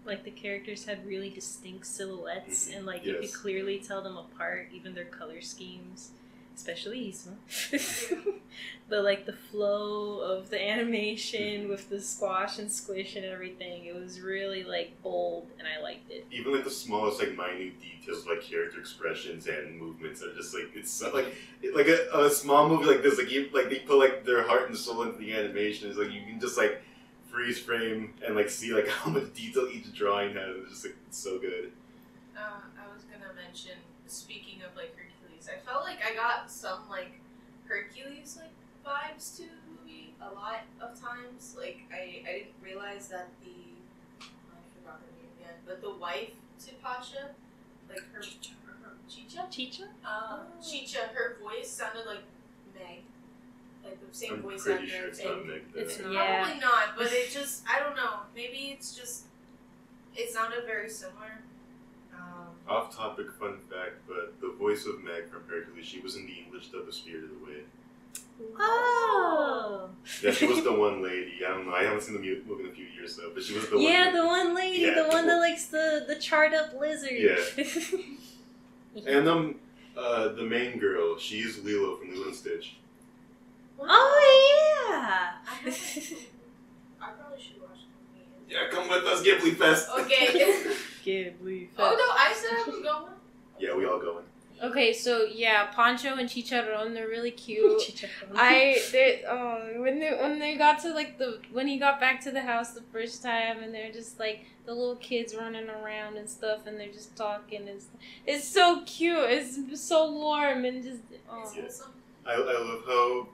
[0.06, 2.78] Like the characters had really distinct silhouettes, Mhm.
[2.78, 6.12] and like you could clearly tell them apart, even their color schemes,
[6.62, 8.34] especially Yzma.
[8.90, 13.96] but like the flow of the animation with the squash and squish and everything, it
[13.96, 16.26] was really like bold, and I liked it.
[16.32, 20.70] Even like the smallest like minute details, like character expressions and movements, are just like
[20.76, 23.80] it's so, like it- like a, a small movie like this, like you like they
[23.80, 25.90] put like their heart and soul into the animation.
[25.90, 26.82] It's like you can just like
[27.30, 30.56] freeze frame and like see like how much detail each drawing has.
[30.64, 31.72] It's just like it's so good.
[32.38, 33.74] Uh, I was gonna mention,
[34.08, 35.01] speaking of like Hercules,
[35.52, 37.20] I felt like I got some like
[37.68, 38.52] Hercules like
[38.86, 41.56] vibes to the movie a lot of times.
[41.58, 43.52] Like I, I didn't realize that the
[44.22, 46.32] I forgot her name again, but the wife
[46.66, 47.32] to Pacha,
[47.90, 48.22] like her
[49.10, 52.24] Chicha, Chicha, uh, Chicha, her voice sounded like
[52.74, 53.02] Meg,
[53.84, 54.96] like the same I'm voice pretty actor.
[54.98, 55.62] sure it's not Meg.
[55.76, 56.12] It's though.
[56.12, 56.28] not.
[56.44, 58.22] Probably not, but it just I don't know.
[58.36, 59.26] Maybe it's just
[60.16, 61.42] it sounded very similar.
[62.68, 66.34] Off topic fun fact, but the voice of Meg from Hercules, she was in the
[66.34, 67.62] English dub of Spirited Away.
[68.58, 69.90] Oh.
[70.24, 71.34] Yeah, she was the one lady.
[71.46, 71.74] I don't know.
[71.74, 73.76] I haven't seen the mu- movie in a few years though, but she was the
[73.76, 73.84] one.
[73.86, 74.18] yeah, lady.
[74.18, 75.04] the one lady, Yeah.
[75.04, 77.12] the one that likes the the charred up lizard.
[77.14, 77.38] Yeah.
[79.08, 79.56] And um,
[79.98, 82.76] uh, the main girl, she's Lilo from Lilo and Stitch.
[83.80, 85.32] oh yeah.
[85.48, 85.70] I.
[87.02, 88.50] I probably should watch the movie.
[88.50, 89.88] Yeah, come with us, Ghibli Fest.
[89.98, 90.76] Okay.
[91.04, 91.68] Ghibli.
[91.78, 93.14] oh no, I said I was going.
[93.60, 94.26] Yeah, we all going.
[94.64, 98.06] Okay, so yeah, Poncho and Chicharron, they're really cute.
[98.36, 102.22] I they um when they when they got to like the when he got back
[102.22, 106.18] to the house the first time and they're just like the little kids running around
[106.18, 107.88] and stuff and they're just talking it's
[108.28, 111.42] it's so cute it's so warm and just oh.
[111.42, 111.94] It's wholesome.
[112.26, 113.28] I, I love how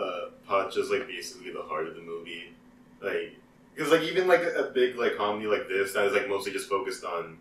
[0.00, 2.52] uh, Pacha's like basically the heart of the movie.
[3.00, 3.34] Like,
[3.74, 6.52] because like even like a, a big like comedy like this that is like mostly
[6.52, 7.38] just focused on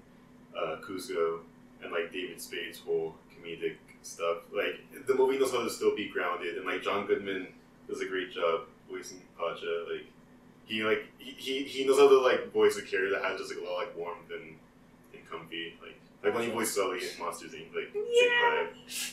[0.57, 1.39] uh, Kuzco
[1.83, 4.37] and like David Spade's whole comedic stuff.
[4.55, 7.47] Like the movie knows how to still be grounded, and like John Goodman
[7.89, 9.85] does a great job voicing Pacha.
[9.91, 10.05] Like
[10.65, 13.53] he like he, he, he knows how to like voice a character that has just
[13.53, 14.55] like a lot of like warmth and,
[15.13, 15.75] and comfy.
[15.81, 17.73] Like like when he voiced Sully in Monsters Inc.
[17.73, 18.67] Like vibe.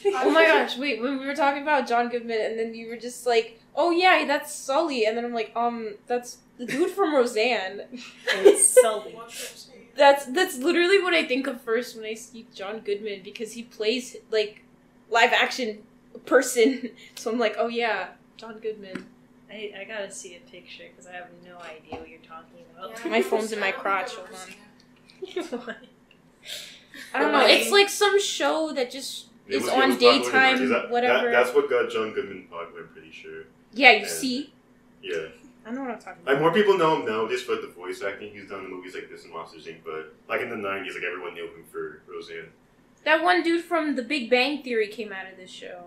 [0.07, 2.97] oh my gosh wait when we were talking about John Goodman and then you were
[2.97, 7.15] just like oh yeah that's Sully and then I'm like um that's the dude from
[7.15, 7.83] Roseanne
[8.29, 9.17] It's Sully.
[9.97, 13.65] That's that's literally what I think of first when I see John Goodman because he
[13.65, 14.63] plays like
[15.11, 15.79] live action
[16.25, 16.91] person.
[17.17, 19.07] So I'm like, oh yeah, John Goodman.
[19.51, 22.93] I, I gotta see a picture because I have no idea what you're talking about.
[23.05, 24.13] Yeah, My phone's in my I don't think crotch,
[25.37, 25.75] I've hold on.
[27.15, 27.47] I don't know.
[27.47, 30.69] It's like some show that just It is was- on was popular in the daytime,
[30.69, 31.31] That- whatever.
[31.31, 32.83] That, that's what got John Goodman popular.
[32.83, 33.45] I'm pretty sure.
[33.73, 34.53] yeah, you and- see.
[35.03, 35.27] Yeah,
[35.69, 36.35] I know what I'm talking about.
[36.35, 38.95] like more people know him now just for the voice acting he's done in movies
[38.95, 39.79] like this and Monsters Inc.
[39.85, 42.49] But like in the '90s, like everyone knew him for Roseanne.
[43.05, 45.85] That one dude from The Big Bang Theory came out of this show.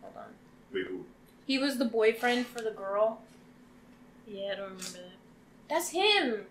[0.00, 0.24] Hold on.
[0.72, 1.04] Wait, who?
[1.46, 3.20] He was the boyfriend for the girl.
[4.26, 5.12] Yeah, I don't remember that.
[5.68, 6.46] That's him.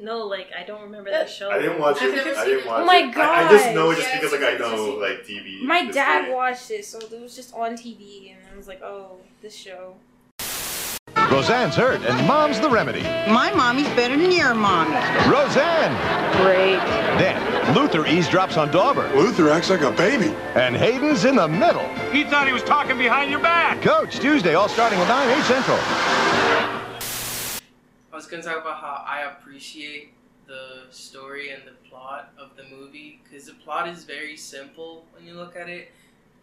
[0.00, 1.50] No, like I don't remember that, the show.
[1.50, 2.12] I didn't watch it.
[2.14, 2.66] I didn't it.
[2.66, 3.16] Oh my it.
[3.16, 4.20] I, I just know it just gosh.
[4.20, 5.62] because like I know like TV.
[5.62, 6.34] My dad way.
[6.34, 9.94] watched it, so it was just on TV, and I was like, oh, this show.
[11.32, 13.00] Roseanne's hurt, and Mom's the remedy.
[13.00, 14.94] My mommy's better than your mommy.
[15.32, 15.96] Roseanne!
[16.42, 16.76] Great.
[17.18, 19.08] Then, Luther eavesdrops on Dauber.
[19.16, 20.34] Luther acts like a baby.
[20.54, 21.88] And Hayden's in the middle.
[22.12, 23.80] He thought he was talking behind your back.
[23.80, 25.78] Coach, Tuesday, all starting at 9, 8 Central.
[28.12, 30.12] I was gonna talk about how I appreciate
[30.46, 35.26] the story and the plot of the movie because the plot is very simple when
[35.26, 35.92] you look at it.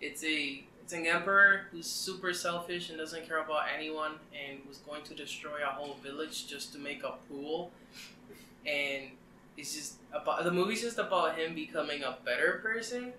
[0.02, 4.78] It's a it's an emperor who's super selfish and doesn't care about anyone and was
[4.80, 7.70] going to destroy a whole village just to make a pool.
[8.66, 9.04] And
[9.56, 13.14] it's just about the movie's just about him becoming a better person.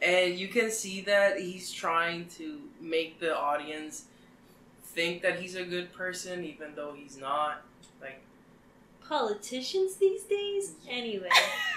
[0.00, 4.04] And you can see that he's trying to make the audience
[4.82, 7.64] think that he's a good person even though he's not.
[8.00, 8.22] Like
[9.06, 10.72] Politicians these days?
[10.88, 11.28] Anyway.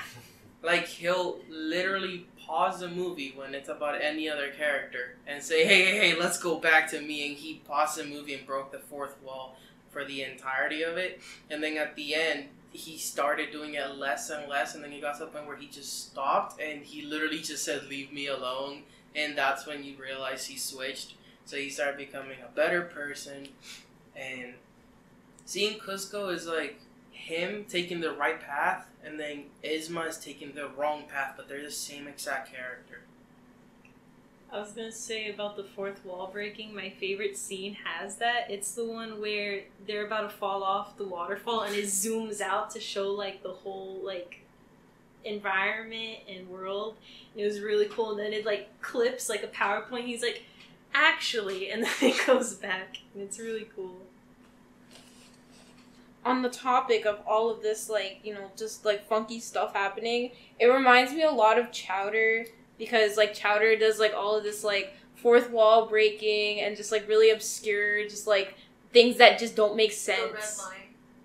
[0.64, 5.86] like he'll literally pause the movie when it's about any other character and say, "Hey,
[5.86, 8.80] hey, hey, let's go back to me," and he paused the movie and broke the
[8.80, 9.56] fourth wall
[9.90, 11.22] for the entirety of it.
[11.50, 15.00] And then at the end, he started doing it less and less, and then he
[15.00, 18.28] got to the point where he just stopped and he literally just said, "Leave me
[18.28, 18.84] alone."
[19.16, 21.14] And that's when you realize he switched.
[21.46, 23.48] So he started becoming a better person,
[24.14, 24.56] and
[25.46, 26.82] seeing Kuzco is like
[27.22, 31.64] him taking the right path, and then Yzma is taking the wrong path, but they're
[31.64, 33.02] the same exact character.
[34.52, 36.76] I was gonna say about the fourth wall breaking.
[36.76, 38.50] My favorite scene has that.
[38.50, 42.72] It's the one where they're about to fall off the waterfall, and it zooms out
[42.72, 44.42] to show like the whole like
[45.24, 46.96] environment and world.
[47.36, 48.12] It was really cool.
[48.12, 50.06] And then it like clips like a PowerPoint.
[50.06, 50.44] He's like,
[50.94, 54.02] actually, and then it goes back, and it's really cool.
[56.24, 60.32] On the topic of all of this like you know just like funky stuff happening
[60.60, 62.46] it reminds me a lot of chowder
[62.78, 67.08] because like chowder does like all of this like fourth wall breaking and just like
[67.08, 68.56] really obscure just like
[68.92, 70.64] things that just don't make sense.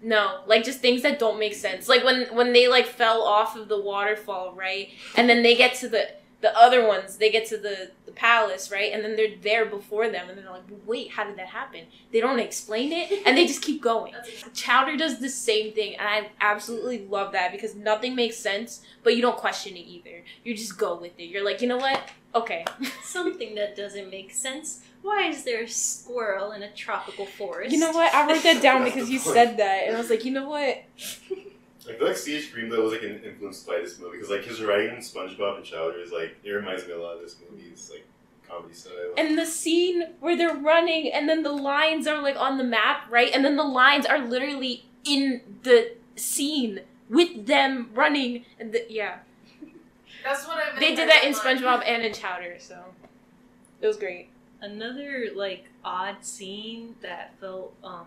[0.03, 1.89] no like just things that don't make sense.
[1.89, 4.91] Like when when they like fell off of the waterfall right?
[5.17, 6.09] And then they get to the
[6.41, 8.93] the other ones they get to the the palace right?
[8.93, 11.87] And then they're there before them and they're like wait how did that happen?
[12.13, 14.15] They don't explain it and they just keep going.
[14.55, 19.17] Chowder does the same thing and i absolutely love that because nothing makes sense but
[19.17, 20.23] you don't question it either.
[20.45, 21.25] You just go with it.
[21.25, 22.01] You're like you know what?
[22.35, 22.65] Okay.
[23.03, 24.83] Something that doesn't make sense.
[25.03, 27.73] Why is there a squirrel in a tropical forest?
[27.73, 28.13] you know what?
[28.13, 30.83] I wrote that down because you said that and i was like you know what
[31.89, 32.53] I feel like C.H.
[32.55, 36.01] Greenblatt was like influenced by this movie because like his writing in SpongeBob and Chowder
[36.01, 38.07] is like it reminds me a lot of this movie's like
[38.49, 38.93] comedy style.
[39.17, 43.03] and the scene where they're running and then the lines are like on the map
[43.11, 48.85] right and then the lines are literally in the scene with them running and the,
[48.89, 49.19] yeah
[50.25, 50.81] That's what I meant.
[50.81, 52.85] they did that in spongebob and in chowder so
[53.81, 54.29] it was great
[54.61, 58.07] Another like odd scene that felt um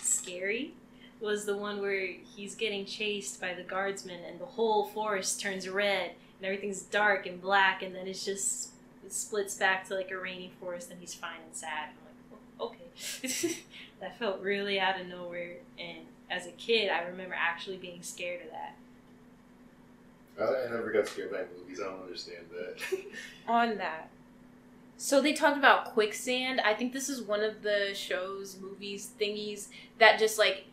[0.00, 0.74] scary
[1.20, 2.06] was the one where
[2.36, 7.26] he's getting chased by the guardsmen and the whole forest turns red and everything's dark
[7.26, 8.70] and black and then it's just
[9.04, 11.88] it splits back to like a rainy forest and he's fine and sad.
[11.90, 13.56] I'm like, "Oh, okay.
[14.00, 18.42] that felt really out of nowhere and as a kid I remember actually being scared
[18.42, 18.76] of that.
[20.40, 21.80] I, I never got scared by movies.
[21.80, 22.98] I don't understand that.
[23.48, 24.08] on that
[24.96, 29.68] so they talked about quicksand i think this is one of the shows movies thingies
[29.98, 30.66] that just like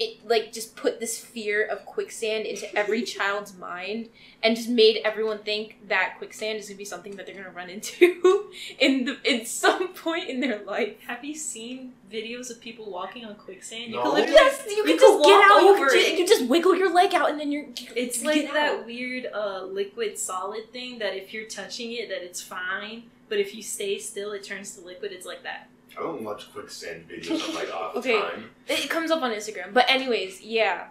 [0.00, 4.08] it like just put this fear of quicksand into every child's mind
[4.42, 7.68] and just made everyone think that quicksand is gonna be something that they're gonna run
[7.70, 12.90] into in the in some point in their life Have you seen videos of people
[12.90, 13.92] walking on quicksand?
[13.92, 13.98] No.
[13.98, 15.98] You can literally yes you, you can could just get walk out you over can,
[15.98, 16.10] it.
[16.16, 18.86] ju- you just wiggle your leg out and then you're It's like get that out.
[18.86, 23.54] weird uh, liquid solid thing that if you're touching it, that it's fine, but if
[23.54, 25.12] you stay still, it turns to liquid.
[25.12, 25.68] It's like that.
[25.96, 28.20] I don't watch quicksand videos on like off Okay.
[28.20, 28.50] time.
[28.68, 29.72] It comes up on Instagram.
[29.72, 30.88] But anyways, yeah.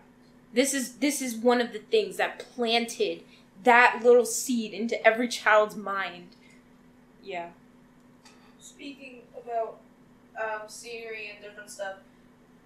[0.54, 3.24] This is this is one of the things that planted
[3.64, 6.30] that little seed into every child's mind.
[7.24, 7.50] Yeah.
[8.60, 9.78] Speaking about
[10.40, 11.98] um, scenery and different stuff,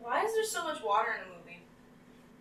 [0.02, 1.60] why is there so much water in the movie?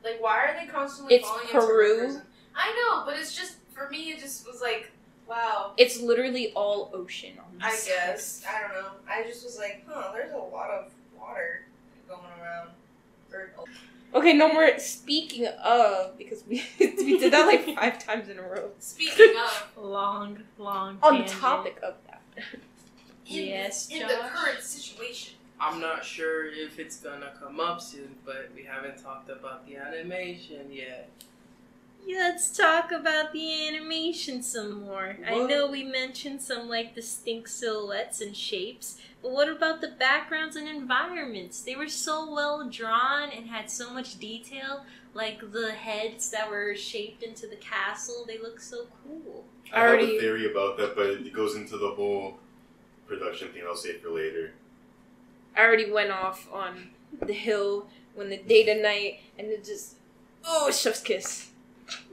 [0.04, 1.62] Like, why are they constantly It's falling Peru.
[1.92, 2.22] into rivers?
[2.54, 4.10] I know, but it's just for me.
[4.10, 4.90] It just was like,
[5.28, 5.72] wow.
[5.76, 7.86] It's literally all ocean on I this.
[7.86, 8.90] guess I don't know.
[9.08, 10.10] I just was like, huh.
[10.12, 11.64] There's a lot of water
[12.08, 12.70] going around.
[14.14, 18.42] Okay, no more speaking of because we we did that like five times in a
[18.42, 18.70] row.
[18.78, 20.98] speaking of, Long, long.
[21.02, 21.40] On the tangent.
[21.40, 22.20] topic of that.
[23.26, 25.36] in, Yes, in the current situation.
[25.58, 29.76] I'm not sure if it's gonna come up soon, but we haven't talked about the
[29.76, 31.08] animation yet.
[32.06, 35.16] Let's talk about the animation some more.
[35.26, 40.56] I know we mentioned some like distinct silhouettes and shapes, but what about the backgrounds
[40.56, 41.62] and environments?
[41.62, 46.74] They were so well drawn and had so much detail, like the heads that were
[46.74, 48.24] shaped into the castle.
[48.26, 49.44] They look so cool.
[49.72, 52.38] I have a theory about that, but it goes into the whole
[53.06, 53.62] production thing.
[53.66, 54.52] I'll save for later.
[55.56, 59.96] I already went off on the hill when the day to night and it just
[60.44, 61.51] oh chef's kiss.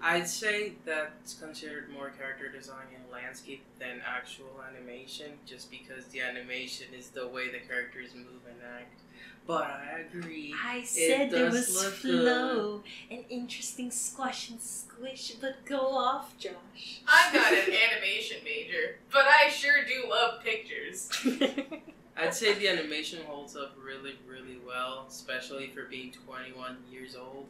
[0.01, 6.21] I'd say that's considered more character design and landscape than actual animation, just because the
[6.21, 9.01] animation is the way the characters move and act.
[9.45, 10.53] But I agree.
[10.63, 16.37] I It said there was look flow and interesting squash and squish, but go off,
[16.37, 17.01] Josh.
[17.07, 21.09] I'm not an animation major, but I sure do love pictures.
[22.17, 27.47] I'd say the animation holds up really, really well, especially for being 21 years old.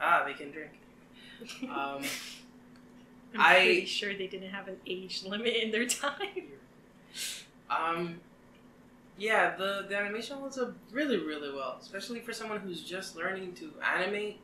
[0.00, 0.70] Ah, they can drink.
[1.62, 2.02] Um,
[3.34, 6.48] I'm I- pretty sure they didn't have an age limit in their time.
[7.70, 8.20] Um,
[9.16, 13.52] yeah, the the animation holds up really, really well, especially for someone who's just learning
[13.54, 14.38] to animate.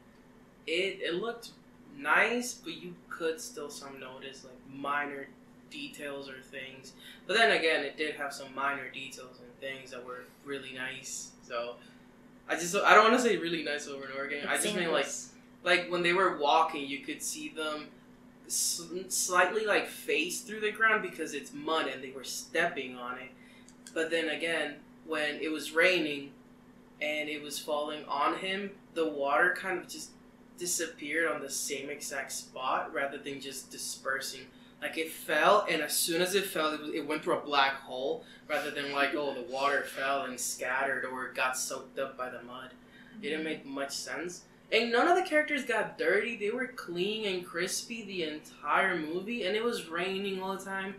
[0.67, 1.51] It it looked
[1.97, 5.29] nice, but you could still some notice like minor
[5.71, 6.93] details or things.
[7.27, 11.31] But then again, it did have some minor details and things that were really nice.
[11.47, 11.75] So
[12.49, 14.47] I just I don't want to say really nice over and over again.
[14.49, 15.07] I just mean like
[15.63, 17.89] like when they were walking, you could see them
[18.49, 23.31] slightly like face through the ground because it's mud and they were stepping on it.
[23.95, 26.31] But then again, when it was raining
[27.01, 30.11] and it was falling on him, the water kind of just
[30.59, 34.43] disappeared on the same exact spot rather than just dispersing.
[34.83, 37.45] Like it fell, and as soon as it fell, it, was, it went through a
[37.45, 42.17] black hole rather than like, oh, the water fell and scattered or got soaked up
[42.17, 42.71] by the mud.
[43.21, 44.43] It didn't make much sense.
[44.73, 46.37] And none of the characters got dirty.
[46.37, 50.95] They were clean and crispy the entire movie, and it was raining all the time.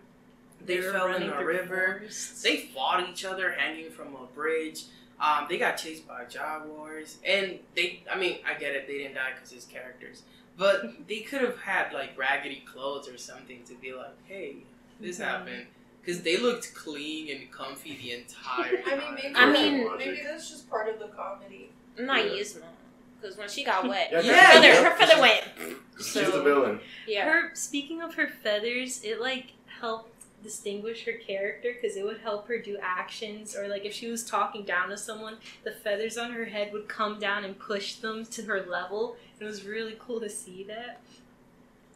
[0.65, 1.97] They, They fell in running a river.
[1.99, 2.41] forests.
[2.43, 4.83] They fought each other hanging from a bridge.
[5.19, 8.03] Um, they got chased by jaguars, and they.
[8.11, 8.87] I mean, I get it.
[8.87, 10.23] They didn't die because it's characters,
[10.57, 14.57] but they could have had like raggedy clothes or something to be like, "Hey,
[14.99, 15.67] this happened,"
[16.01, 19.35] because they looked clean and comfy the entire I mean, maybe.
[19.35, 21.69] I mean- maybe that's just part of the comedy.
[21.99, 22.41] Not Yeah.
[22.41, 22.63] Yzma.
[23.21, 24.83] Because when she got wet, Yeah, her, yeah, feather, yeah.
[24.89, 25.43] her feather went.
[25.97, 26.79] She's the villain.
[27.07, 27.25] Yeah.
[27.25, 30.09] Her speaking of her feathers, it like helped
[30.43, 34.23] distinguish her character because it would help her do actions or like if she was
[34.25, 38.25] talking down to someone, the feathers on her head would come down and push them
[38.25, 39.15] to her level.
[39.39, 40.99] It was really cool to see that.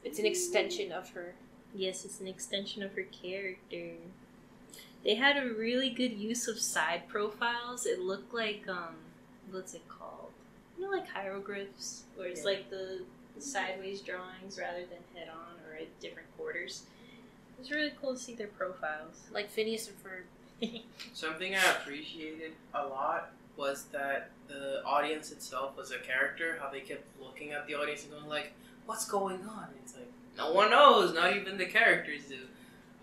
[0.03, 1.33] It's an extension of her.
[1.73, 3.93] Yes, it's an extension of her character.
[5.03, 7.85] They had a really good use of side profiles.
[7.87, 8.95] It looked like um,
[9.49, 10.29] what's it called?
[10.77, 12.45] You know, like hieroglyphs, where it's Yeah.
[12.45, 13.01] like the,
[13.35, 16.83] the sideways drawings rather than head on or at different quarters.
[17.57, 19.21] It was really cool to see their profiles.
[19.31, 20.81] Like Phineas and Ferb.
[21.13, 26.57] Something I appreciated a lot was that the audience itself was a character.
[26.61, 28.53] How they kept looking at the audience and going like,
[28.85, 32.37] "What's going on?" And it's like no one knows, not even the characters do.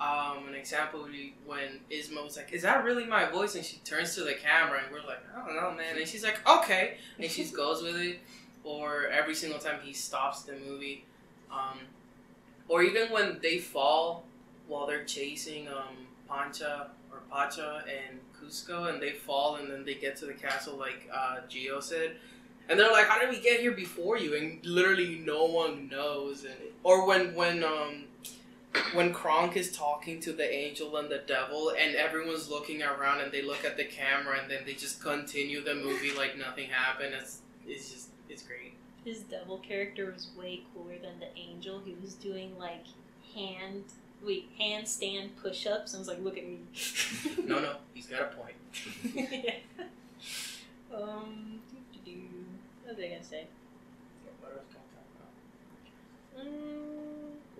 [0.02, 3.64] Um, an example would be when Yzma was like, "Is that really my voice?" And
[3.64, 6.40] she turns to the camera, and we're like, "I don't know, man." And she's like,
[6.48, 8.18] "Okay," and she goes with it.
[8.64, 11.04] Or every single time he stops the movie,
[11.52, 11.78] um,
[12.68, 14.24] or even when they fall
[14.66, 19.94] while they're chasing um, Pancha or Pacha and Kuzco, and they fall, and then they
[19.94, 22.16] get to the castle, like uh, Gio said,
[22.68, 26.44] and they're like, "How did we get here before you?" And literally, no one knows.
[26.44, 28.04] And or when when um
[28.94, 33.32] when Kronk is talking to the angel and the devil, and everyone's looking around, and
[33.32, 37.14] they look at the camera, and then they just continue the movie like nothing happened.
[37.14, 38.74] It's it's just it's great.
[39.04, 41.80] His devil character was way cooler than the angel.
[41.84, 42.84] He was doing like
[43.34, 43.84] hand
[44.24, 45.94] wait handstand push ups.
[45.94, 46.60] I was like, look at me.
[47.44, 48.54] No, no, he's got a point.
[49.32, 49.54] yeah.
[50.94, 51.60] Um.
[51.92, 52.44] doo-doo-doo.
[52.84, 53.46] What was I gonna say?
[56.38, 57.11] Mm,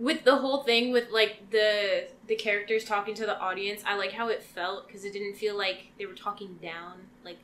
[0.03, 4.11] With the whole thing with like the the characters talking to the audience, I like
[4.11, 6.95] how it felt because it didn't feel like they were talking down,
[7.25, 7.39] like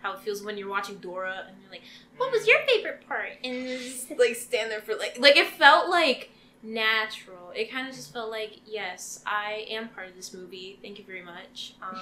[0.00, 1.80] how it feels when you're watching Dora and you're like,
[2.18, 5.88] "What was your favorite part?" And just, like stand there for like like it felt
[5.88, 6.30] like
[6.62, 7.50] natural.
[7.56, 10.78] It kind of just felt like, "Yes, I am part of this movie.
[10.82, 11.98] Thank you very much." Um,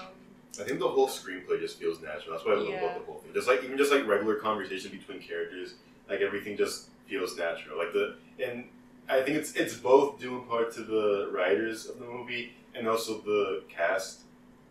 [0.61, 2.33] I think the whole screenplay just feels natural.
[2.33, 2.79] That's why I love Yeah.
[2.79, 3.33] about the whole thing.
[3.33, 5.75] Just like even just like regular conversation between characters,
[6.09, 7.79] like everything just feels natural.
[7.79, 8.65] Like the and
[9.11, 12.89] I think it's it's both due in part to the writers of the movie and
[12.89, 14.21] also the cast.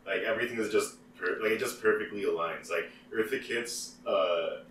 [0.06, 2.70] Like everything is just per- like it just perfectly aligns.
[2.70, 4.62] Like Eartha Kitt's uh,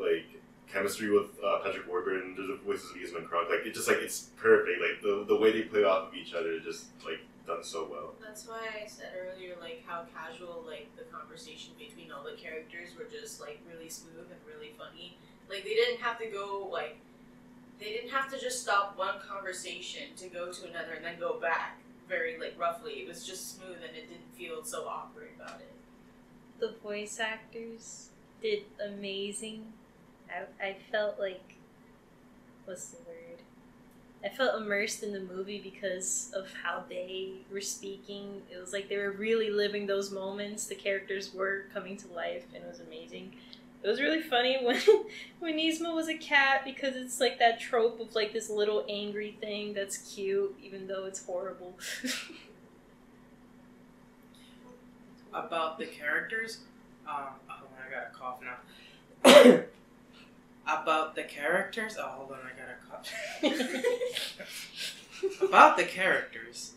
[0.00, 0.26] like
[0.72, 3.50] chemistry with uh, Patrick Warburton, the voices of Yasmin Kronk.
[3.50, 4.80] Like it just like it's perfect.
[4.80, 7.88] Like the the way they play off of each other is just like done so
[7.90, 8.14] well.
[8.20, 12.90] That's why I said earlier, like how casual, like the conversation between all the characters
[12.98, 15.16] were just like really smooth and really funny.
[15.48, 16.98] Like they didn't have to go like
[17.80, 21.38] they didn't have to just stop one conversation to go to another and then go
[21.40, 22.92] back very like roughly.
[22.94, 25.72] It was just smooth and it didn't feel so awkward about it.
[26.60, 28.10] the voice actors
[28.42, 29.72] did amazing.
[30.30, 31.56] I, I felt like
[32.64, 33.42] what's the word?
[34.24, 38.42] I felt immersed in the movie because of how they were speaking.
[38.50, 40.66] It was like they were really living those moments.
[40.66, 43.34] The characters were coming to life, and it was amazing.
[43.82, 44.80] It was really funny when
[45.38, 49.36] when Yzma was a cat because it's like that trope of like this little angry
[49.40, 51.78] thing that's cute, even though it's horrible.
[55.32, 56.58] about the characters.
[57.06, 59.62] Um, oh, I got a cough now.
[60.82, 61.96] about the characters.
[61.98, 63.08] Oh, hold on, I got a cough.
[65.48, 66.72] about the characters,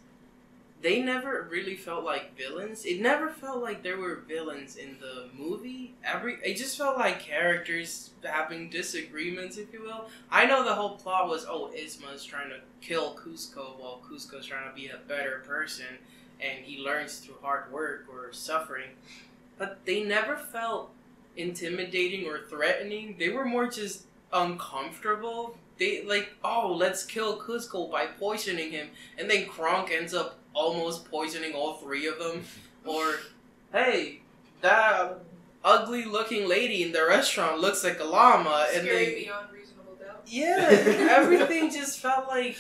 [0.82, 2.86] they never really felt like villains.
[2.86, 5.93] It never felt like there were villains in the movie.
[6.03, 10.09] Every it just felt like characters having disagreements, if you will.
[10.32, 14.69] I know the whole plot was oh Yzma's trying to kill Kuzco while Kuzco's trying
[14.69, 15.86] to be a better person,
[16.39, 18.89] and he learns through hard work or suffering.
[19.57, 20.91] But they never felt
[21.38, 23.15] intimidating or threatening.
[23.19, 25.57] They were more just uncomfortable.
[25.77, 31.10] They like, oh, let's kill Kuzco by poisoning him, and then Kronk ends up almost
[31.10, 32.43] poisoning all three of them.
[32.86, 33.16] Or,
[33.72, 34.22] hey,
[34.62, 35.20] that
[35.64, 39.95] ugly looking lady in the restaurant looks like a llama, and Scary they beyond reasonable
[39.95, 40.24] doubt.
[40.26, 40.68] yeah,
[41.12, 42.58] everything just felt like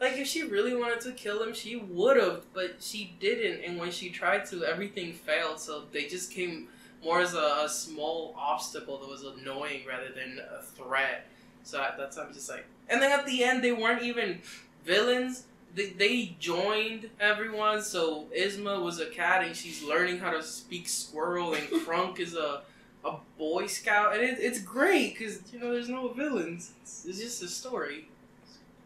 [0.00, 3.64] like if she really wanted to kill him, she would have, but she didn't.
[3.64, 5.60] And when she tried to, everything failed.
[5.60, 6.66] So they just came
[7.04, 11.28] more as a, a small obstacle that was annoying rather than a threat.
[11.62, 14.40] So I, that's I'm just like, and then at the end they weren't even
[14.84, 15.44] villains.
[15.74, 17.82] They, they joined everyone.
[17.82, 22.34] So Yzma was a cat and she's learning how to speak squirrel, and Kronk is
[22.34, 22.62] a
[23.04, 26.72] a boy scout, and it, it's great because you know there's no villains.
[26.82, 28.08] It's, it's just a story.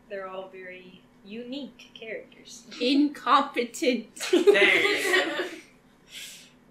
[0.09, 2.64] They're all very unique characters.
[2.80, 4.09] Incompetent.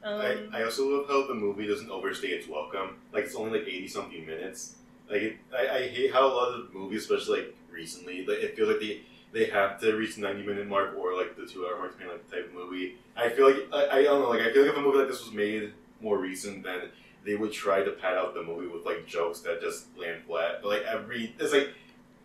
[0.05, 2.97] Um, I, I also love how the movie doesn't overstay its welcome.
[3.11, 4.75] Like it's only like eighty something minutes.
[5.09, 8.55] Like it, I, I hate how a lot of movies, especially like recently, like it
[8.55, 9.01] feels like they
[9.35, 12.13] they have to reach the ninety minute mark or like the two hour mark depending
[12.13, 12.95] on like the type of movie.
[13.17, 14.29] I feel like I, I don't know.
[14.29, 16.83] Like I feel like if a movie like this was made more recent, then
[17.25, 20.61] they would try to pad out the movie with like jokes that just land flat.
[20.61, 21.69] But like every it's like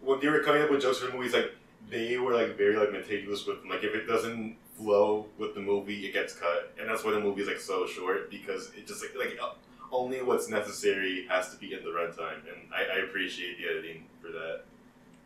[0.00, 1.52] when they were coming up with jokes for movies, like
[1.90, 3.70] they were like very like meticulous with them.
[3.70, 7.20] Like if it doesn't flow with the movie, it gets cut, and that's why the
[7.20, 9.50] movie is like so short because it just like like uh,
[9.92, 14.04] only what's necessary has to be in the runtime, and I, I appreciate the editing
[14.22, 14.62] for that.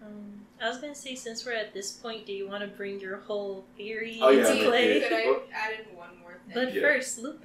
[0.03, 2.98] um, I was gonna say, since we're at this point, do you want to bring
[2.98, 4.98] your whole theory Oh, yeah, into yeah, play?
[4.98, 5.08] yeah.
[5.08, 6.54] Could I add in one more thing?
[6.54, 6.80] But Yeah.
[6.80, 7.44] first, Lupe.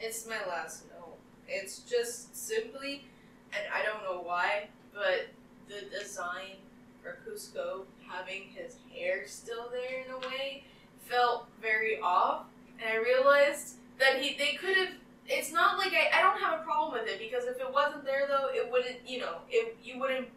[0.00, 1.18] It's my last note.
[1.46, 3.04] It's just simply,
[3.52, 5.26] and I don't know why, but
[5.68, 6.56] the design
[7.02, 10.64] for Kuzco having his hair still there in a way
[11.04, 12.46] felt very off,
[12.80, 14.88] and I realized that he they could have.
[15.26, 18.06] It's not like I, I don't have a problem with it because if it wasn't
[18.06, 20.28] there though, it wouldn't you know it you wouldn't.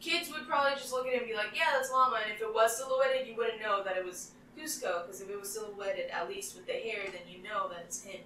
[0.00, 2.40] Kids would probably just look at it and be like, yeah, that's llama, and if
[2.40, 6.06] it was silhouetted, you wouldn't know that it was Kuzco because if it was silhouetted
[6.12, 8.20] at least with the hair, then you know that it's him.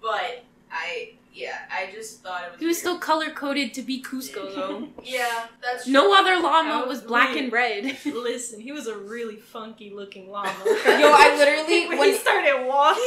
[0.00, 2.60] But I, yeah, I just thought it was.
[2.60, 2.80] He was weird.
[2.80, 4.88] still color coded to be Kuzco though.
[5.02, 5.92] Yeah, that's true.
[5.92, 7.44] No other llama Oh, was black wait.
[7.44, 7.96] and red.
[8.06, 10.50] Listen, he was a really funky looking llama.
[10.66, 10.72] Yo,
[11.12, 13.02] I literally when when he started walking.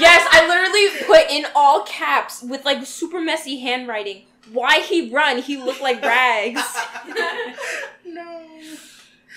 [0.00, 4.22] yes, I literally put in all caps with like super messy handwriting.
[4.52, 5.38] Why he run?
[5.38, 6.62] He looked like rags.
[8.04, 8.42] No.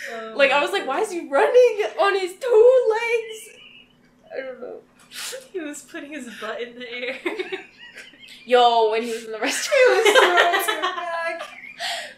[0.10, 3.50] Oh like I was like, why is he running on his two legs?
[4.34, 4.78] I don't know.
[5.52, 7.16] He was putting his butt in the air.
[8.46, 10.06] Yo, when he was in the restaurant,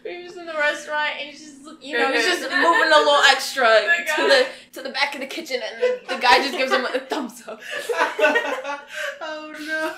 [0.04, 2.98] when he was in the restaurant, and he's just you know he's just moving a
[3.00, 6.22] little extra oh The to the to the back of the kitchen, and the, the
[6.22, 7.60] guy just gives him a thumbs up.
[9.22, 9.96] oh no.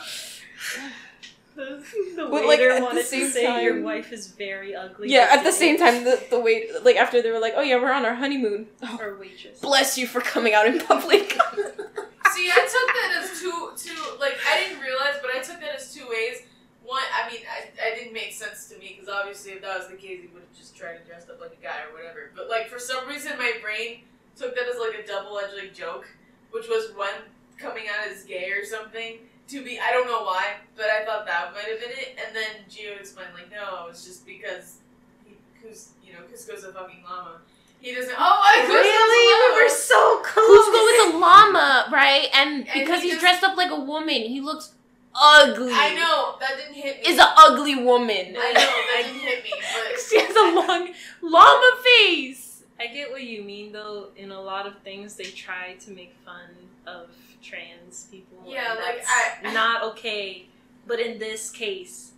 [1.56, 1.84] The
[2.16, 5.10] But, waiter like, at the wanted same to say your wife is very ugly.
[5.10, 7.76] Yeah, at the same time, the the wait like after they were like, oh yeah,
[7.76, 8.68] we're on our honeymoon.
[8.84, 9.60] Oh, Or waitress.
[9.60, 11.34] bless you for coming out in public.
[12.34, 14.02] See, I took that as two, two.
[14.20, 16.44] Like I didn't realize, but I took that as two ways.
[16.84, 19.88] One, I mean, I, I didn't make sense to me because obviously, if that was
[19.88, 22.32] the case, he would have just tried to dress up like a guy or whatever.
[22.36, 24.02] But like for some reason, my brain
[24.38, 26.08] took that as like a double-edged like joke,
[26.52, 27.14] which was one
[27.58, 29.20] coming out as gay or something.
[29.50, 32.18] To be, I don't know why, but I thought that might have been it.
[32.26, 34.78] And then Gio explained like, no, it was just because
[35.26, 37.42] he, Cus, you know, Kuzco's a fucking llama.
[37.82, 38.14] He doesn't.
[38.18, 39.56] Oh, I Really?
[39.58, 40.46] We were so close.
[40.46, 42.28] Kuzco is a llama, right?
[42.34, 44.74] And And because he he's just- dressed up like a woman, he looks
[45.14, 45.74] ugly.
[45.74, 47.10] I know that didn't hit me.
[47.10, 48.36] Is an ugly woman.
[48.38, 52.64] I know that didn't hit me, but she has a long llama face.
[52.80, 54.08] I get what you mean, though.
[54.16, 56.50] In a lot of things, they try to make fun
[56.88, 57.10] of
[57.42, 58.38] trans people.
[58.46, 60.46] Yeah, and like, that's I- not okay.
[60.88, 62.12] But in this case,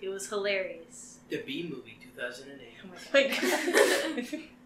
[0.00, 1.18] it was hilarious.
[1.28, 2.68] The B movie, 2008.
[2.84, 4.42] Oh my god.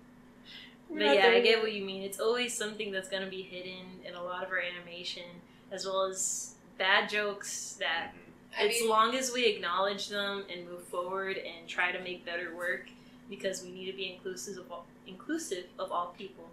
[0.90, 2.02] But yeah, I get what you mean.
[2.02, 5.24] It's always something that's gonna be hidden in a lot of our animation,
[5.72, 8.62] as well as bad jokes that mm-hmm.
[8.62, 12.24] I as mean, long as we acknowledge them and move forward and try to make
[12.24, 12.88] better work
[13.28, 16.44] because we need to be inclusive of all, inclusive of all people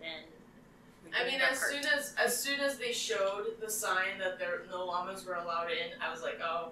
[0.00, 0.35] then we
[1.18, 1.70] I mean, as part.
[1.72, 5.68] soon as as soon as they showed the sign that there no llamas were allowed
[5.70, 6.70] in, I was like, oh,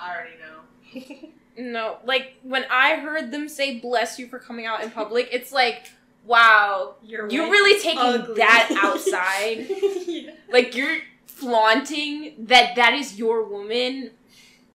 [0.00, 1.28] I already know.
[1.56, 5.52] No, like when I heard them say "bless you for coming out in public," it's
[5.52, 5.88] like,
[6.26, 8.34] Wow, Your you're really taking ugly.
[8.38, 9.66] that outside.
[10.08, 10.32] Yeah.
[10.50, 10.96] like you're
[11.26, 14.10] flaunting that that is your woman.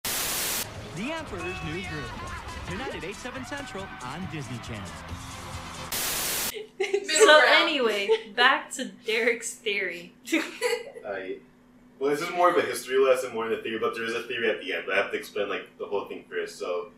[0.04, 2.12] The Emperor's New Groove.
[2.68, 4.88] Tonight at 8, 7 Central on Disney Channel.
[6.80, 7.44] So ground.
[7.48, 10.12] anyway, back to Derek's theory.
[11.06, 11.38] I
[11.98, 14.14] well, this is more of a history lesson more than a theory, but there is
[14.14, 14.84] a theory at the end.
[14.86, 16.58] But I have to explain like the whole thing first.
[16.58, 16.90] So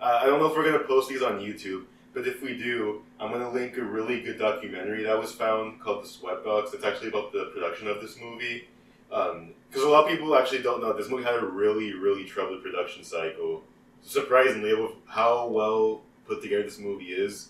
[0.00, 3.02] uh, I don't know if we're gonna post these on YouTube, but if we do,
[3.20, 6.72] I'm gonna link a really good documentary that was found called The Sweatbox.
[6.72, 8.68] It's actually about the production of this movie.
[9.10, 12.62] Because a lot of people actually don't know this movie had a really, really troubled
[12.62, 13.62] production cycle.
[14.02, 17.48] Surprisingly, with how well put together this movie is,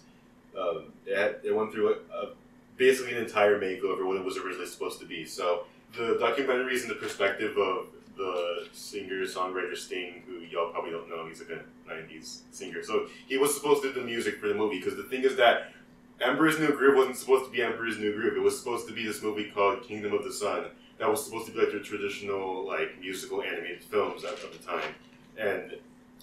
[0.57, 2.31] um, it, had, it went through a, a,
[2.77, 5.25] basically an entire makeover what it was originally supposed to be.
[5.25, 5.65] So
[5.97, 7.87] the documentary is in the perspective of
[8.17, 11.27] the singer songwriter Sting, who y'all probably don't know.
[11.27, 12.83] He's like a '90s singer.
[12.83, 14.79] So he was supposed to do the music for the movie.
[14.79, 15.73] Because the thing is that
[16.21, 18.37] Emperor's New Groove wasn't supposed to be Emperor's New Groove.
[18.37, 20.65] It was supposed to be this movie called Kingdom of the Sun.
[20.99, 24.59] That was supposed to be like your traditional like musical animated films at, at the
[24.59, 24.95] time.
[25.39, 25.77] And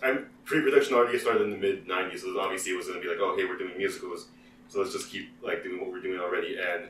[0.04, 3.10] I'm pre-production already started in the mid '90s, so obviously it was going to be
[3.10, 4.28] like, oh hey, we're doing musicals,
[4.68, 6.58] so let's just keep like doing what we're doing already.
[6.58, 6.86] And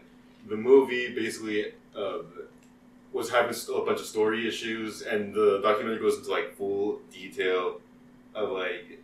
[0.48, 2.20] the movie basically uh,
[3.14, 7.80] was having a bunch of story issues, and the documentary goes into like full detail
[8.34, 9.00] of like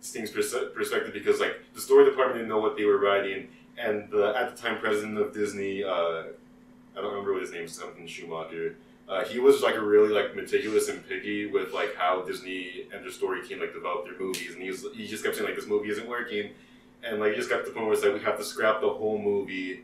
[0.00, 3.48] Sting's pers- perspective because like the story department didn't know what they were writing,
[3.78, 6.24] and the at the time president of Disney, uh,
[6.94, 8.76] I don't remember what his name is, something Schumacher.
[9.12, 13.10] Uh, he was like really like meticulous and picky with like how Disney and their
[13.10, 15.66] story team like developed their movies, and he was he just kept saying like this
[15.66, 16.50] movie isn't working,
[17.04, 18.80] and like he just got to the point where it's like we have to scrap
[18.80, 19.82] the whole movie,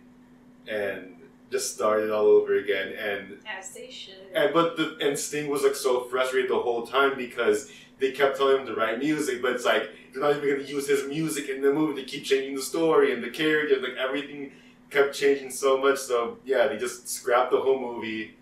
[0.66, 1.14] and
[1.51, 4.14] just start it all over again, and As they should.
[4.35, 8.39] and but the and Sting was like so frustrated the whole time because they kept
[8.39, 11.07] telling him to write music, but it's like they're not even going to use his
[11.07, 12.01] music in the movie.
[12.01, 14.53] They keep changing the story and the characters, like everything
[14.89, 15.99] kept changing so much.
[15.99, 18.38] So yeah, they just scrapped the whole movie,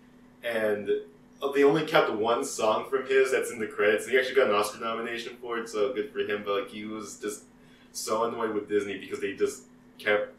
[0.47, 0.89] and
[1.53, 4.05] they only kept one song from his that's in the credits.
[4.05, 6.43] And he actually got an Oscar nomination for it, so good for him.
[6.45, 7.43] But like he was just
[7.91, 9.63] so annoyed with Disney because they just
[9.97, 10.33] kept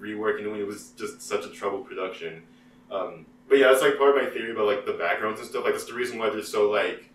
[0.00, 0.60] reworking it.
[0.60, 2.42] It was just such a troubled production.
[2.90, 5.64] Um, but yeah, that's like part of my theory about like the backgrounds and stuff.
[5.64, 7.08] Like that's the reason why they're so like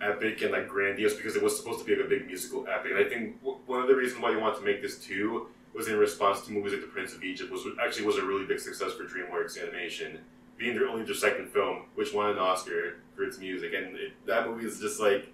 [0.00, 2.92] epic and like grandiose because it was supposed to be like a big musical epic.
[2.92, 5.48] And I think w- one of the reasons why you want to make this too
[5.74, 8.44] was in response to movies like The Prince of Egypt, was actually was a really
[8.44, 10.18] big success for DreamWorks Animation,
[10.56, 13.72] being their only their second film, which won an Oscar for its music.
[13.74, 15.28] And it, that movie is just like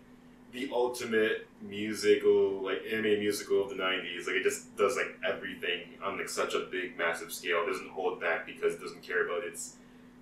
[0.53, 4.27] the ultimate musical, like anime musical of the '90s.
[4.27, 7.63] Like it just does like everything on like such a big, massive scale.
[7.65, 9.77] It doesn't hold back because it doesn't care about its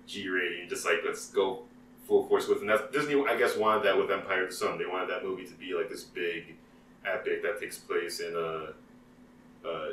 [0.07, 0.69] G rating.
[0.69, 1.63] Just like let's go
[2.07, 2.59] full force with.
[2.59, 4.77] And that's Disney, I guess, wanted that with Empire of the Sun.
[4.77, 6.55] They wanted that movie to be like this big
[7.05, 8.73] epic that takes place in a.
[9.67, 9.89] Uh,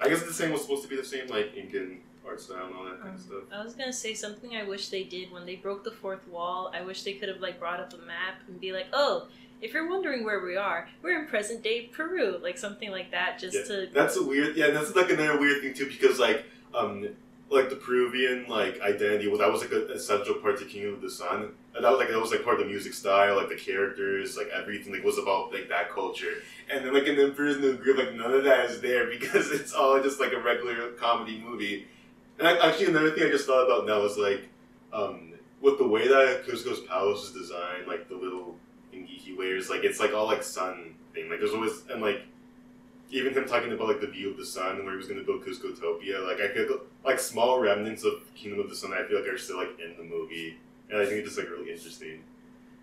[0.00, 2.74] I guess the same was supposed to be the same like Incan art style and
[2.74, 3.42] all that kind of stuff.
[3.52, 6.72] I was gonna say something I wish they did when they broke the fourth wall.
[6.74, 9.28] I wish they could have like brought up a map and be like, "Oh,
[9.60, 13.38] if you're wondering where we are, we're in present day Peru," like something like that,
[13.38, 13.88] just Yeah, to.
[13.92, 14.56] That's a weird.
[14.56, 17.08] Yeah, that's like another weird thing too, because like, um,
[17.50, 19.28] like the Peruvian like identity.
[19.28, 21.98] Well, that was like a essential part to Kingdom of the Sun, and that was
[21.98, 24.92] like that was like part of the music style, like the characters, like everything.
[24.92, 26.34] Like was about like that culture.
[26.68, 29.50] And then like in the Emperor's New Groove, like none of that is there because
[29.52, 31.86] it's all just like a regular comedy movie.
[32.38, 34.48] And I, actually, another thing I just thought about now is like,
[34.92, 38.56] um, with the way that Kuzco's palace is designed, like the little
[38.92, 41.30] thingy he wears, like it's like all like sun thing.
[41.30, 42.22] Like there's always and like
[43.10, 45.18] even him talking about like the view of the sun and where he was going
[45.18, 48.92] to build Kuzcotopia, like I feel like small remnants of Kingdom of the Sun.
[48.92, 50.56] I feel like are still like in the movie,
[50.90, 52.22] and I think it's just like really interesting.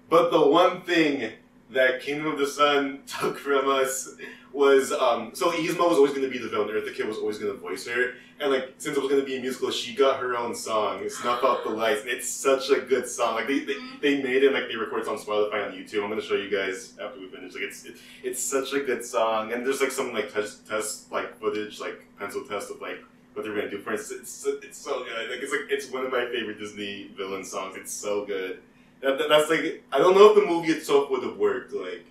[0.09, 1.31] But the one thing
[1.73, 4.15] that Kingdom of the Sun took from us
[4.51, 6.69] was um, so Yzma was always going to be the villain.
[6.69, 9.25] Eartha Kitt was always going to voice her, and like since it was going to
[9.25, 12.69] be a musical, she got her own song, "Snuff Out the Lights," and it's such
[12.69, 13.35] a good song.
[13.35, 16.03] Like they, they, they made it like they recorded it on Spotify on YouTube.
[16.03, 17.53] I'm going to show you guys after we finish.
[17.53, 21.11] Like it's it, it's such a good song, and there's like some like test test
[21.11, 22.99] like footage, like pencil test of like
[23.33, 23.79] what they're going to do.
[23.79, 25.31] For instance, it's it's so good.
[25.31, 27.75] Like it's like it's one of my favorite Disney villain songs.
[27.75, 28.59] It's so good.
[29.03, 32.05] That, that, that's like I don't know if the movie itself would have worked like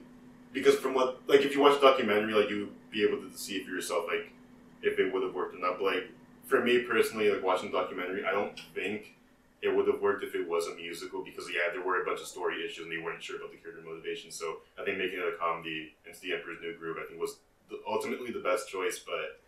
[0.53, 3.71] because from what like if you watch documentary like you'd be able to see for
[3.71, 4.31] yourself like
[4.83, 5.79] if it would have worked or not.
[5.79, 6.11] But like
[6.45, 9.15] for me personally, like watching documentary, I don't think
[9.63, 12.21] it would have worked if it was a musical because yeah, there were a bunch
[12.21, 14.31] of story issues and they weren't sure about the character motivation.
[14.31, 17.37] So I think making it a comedy into the Emperor's New Groove I think was
[17.71, 18.99] the, ultimately the best choice.
[18.99, 19.41] But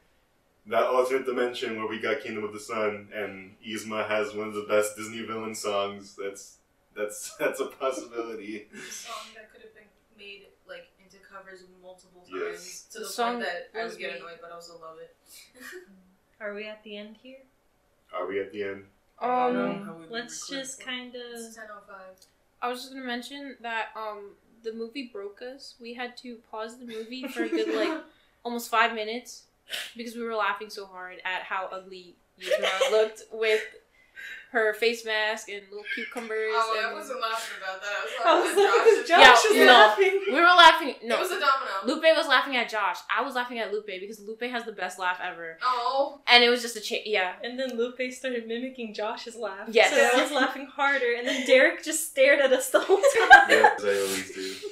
[0.67, 4.55] that alternate dimension where we got Kingdom of the Sun and Yzma has one of
[4.55, 6.17] the best Disney villain songs.
[6.17, 6.57] That's
[6.97, 8.67] that's that's a possibility.
[8.91, 9.85] song that could have been
[10.19, 12.83] made like into covers multiple times Yes.
[12.93, 14.19] to The the, song point that I would get Leslie.
[14.27, 15.15] annoyed, but I also love it.
[16.41, 17.39] Are we at the end here?
[18.15, 18.85] Are we at the end?
[19.21, 21.21] Um, Let's just kind of.
[21.35, 22.17] It's ten oh five.
[22.61, 24.31] I was just gonna mention that um
[24.63, 25.75] the movie broke us.
[25.81, 28.03] We had to pause the movie for a good like
[28.45, 29.45] almost five minutes
[29.97, 33.63] because we were laughing so hard at how ugly Yzma looked with
[34.55, 36.53] her face mask and little cucumbers.
[36.55, 36.87] Oh, and...
[36.87, 37.91] I wasn't laughing about that.
[38.25, 39.19] I was I was at laughing Josh.
[39.19, 39.67] at Yeah, was no.
[39.67, 40.21] laughing.
[40.29, 40.95] We were laughing.
[41.05, 41.73] No, It was a domino.
[41.87, 42.99] Lupe was laughing at Josh.
[43.15, 46.21] I was laughing at Lupe because Lupe has the best laugh ever, Oh.
[46.27, 47.35] and it was just a cha- yeah.
[47.43, 49.69] And then Lupe started mimicking Josh's laugh.
[49.71, 49.91] Yes.
[49.93, 53.51] So I was laughing harder, and then Derek just stared at us the whole time.
[53.51, 54.55] Yes, I always do.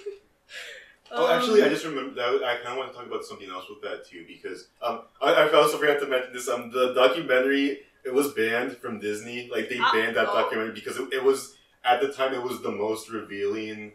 [1.14, 3.46] Oh, actually, I Um, just remember that I kind of want to talk about something
[3.50, 6.48] else with that too because um, I, I also forgot to mention this.
[6.48, 9.48] Um, the documentary it was banned from Disney.
[9.52, 10.34] Like they Ah, banned that oh.
[10.34, 13.92] documentary because it, it was at the time it was the most revealing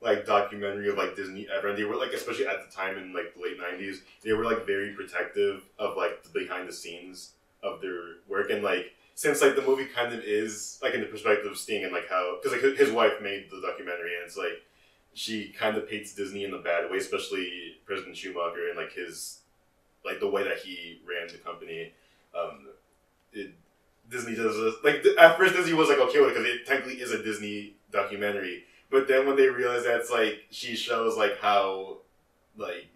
[0.00, 3.12] like documentary of like Disney ever, and they were like especially at the time in
[3.12, 7.32] like the late nineties, they were like very protective of like the behind the scenes
[7.62, 11.06] of their work and like since like the movie kind of is like in the
[11.08, 14.36] perspective of Sting and like how because like his wife made the documentary and it's
[14.36, 14.62] like
[15.14, 19.40] she kind of paints Disney in a bad way, especially President Schumacher and like his
[20.04, 21.92] like the way that he ran the company.
[22.38, 22.68] Um,
[23.32, 23.52] it,
[24.10, 27.00] Disney does this, like at first Disney was like okay with it because it technically
[27.00, 31.38] is a Disney documentary, but then when they realized that it's like she shows like
[31.38, 31.98] how
[32.56, 32.88] like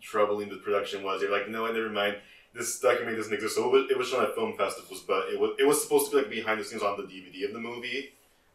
[0.00, 2.16] troubling the production was, they're like no, never mind.
[2.54, 3.56] This documentary doesn't exist.
[3.56, 6.10] So it was, it was shown at film festivals, but it was it was supposed
[6.10, 8.10] to be like behind the scenes on the DVD of the movie.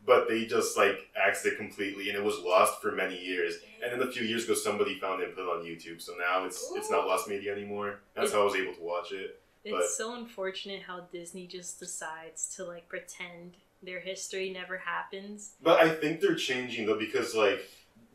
[0.06, 3.56] But they just like axed it completely and it was lost for many years.
[3.84, 6.02] And then a few years ago somebody found it and put it on youtube.
[6.02, 8.00] So now it's it's not lost media anymore.
[8.16, 11.80] That's how i was able to watch it It's but so unfortunate how Disney just
[11.80, 15.54] decides to like pretend their history never happens.
[15.62, 17.62] but i think they're changing though because like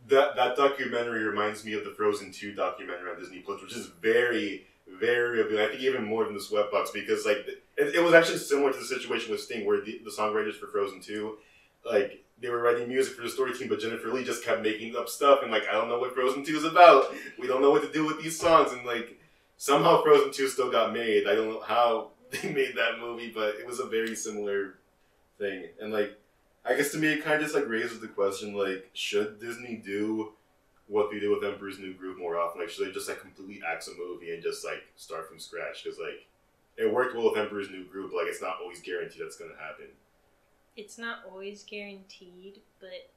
[0.08, 3.86] that that documentary reminds me of the frozen 2 documentary on disney plus which is
[4.00, 4.66] very
[5.00, 7.38] very i think even more than the sweatbox because like
[7.78, 10.66] it, it was actually similar to the situation with sting where the, the songwriters for
[10.66, 11.36] frozen 2
[11.90, 14.96] like they were writing music for the story team, but Jennifer Lee just kept making
[14.96, 17.14] up stuff and like I don't know what Frozen Two is about.
[17.38, 19.18] We don't know what to do with these songs, and like
[19.56, 21.26] somehow Frozen Two still got made.
[21.26, 24.74] I don't know how they made that movie, but it was a very similar
[25.38, 25.66] thing.
[25.80, 26.18] And like
[26.64, 29.76] I guess to me, it kind of just like raises the question: like, should Disney
[29.76, 30.32] do
[30.86, 32.60] what they did with Emperor's New Groove more often?
[32.60, 35.84] Like, should they just like completely axe a movie and just like start from scratch?
[35.84, 36.26] Because like
[36.76, 39.86] it worked well with Emperor's New Groove, like it's not always guaranteed that's gonna happen.
[40.76, 43.10] It's not always guaranteed, but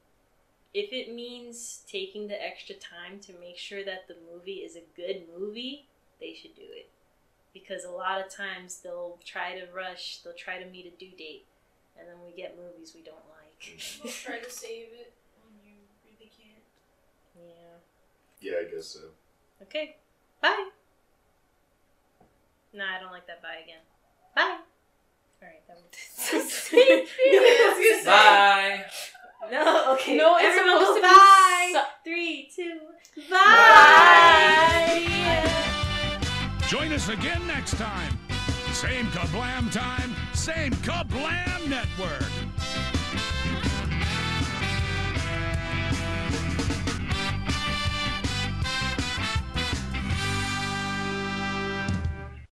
[0.74, 4.82] if it means taking the extra time to make sure that the movie is a
[4.94, 5.88] good movie,
[6.20, 6.90] they should do it.
[7.54, 11.16] Because a lot of times they'll try to rush, they'll try to meet a due
[11.16, 11.46] date,
[11.98, 13.24] and then we get movies we don't like.
[14.04, 15.12] We'll try to save it
[15.42, 16.62] when you really can't.
[17.36, 17.78] yeah.
[18.40, 19.00] Yeah, I guess so.
[19.62, 19.96] Okay.
[20.40, 20.68] Bye.
[22.72, 23.82] Nah, I don't like that bye again.
[24.36, 24.58] Bye.
[25.42, 25.84] Alright, that was
[28.04, 28.84] Bye.
[29.50, 30.14] No, okay.
[30.16, 31.72] No, it's Everyone supposed go to be bye.
[31.72, 32.78] su- Three, two,
[33.30, 35.04] Bye.
[36.68, 38.12] Join us again next time.
[38.72, 42.47] Same Kablam time, same Kablam network.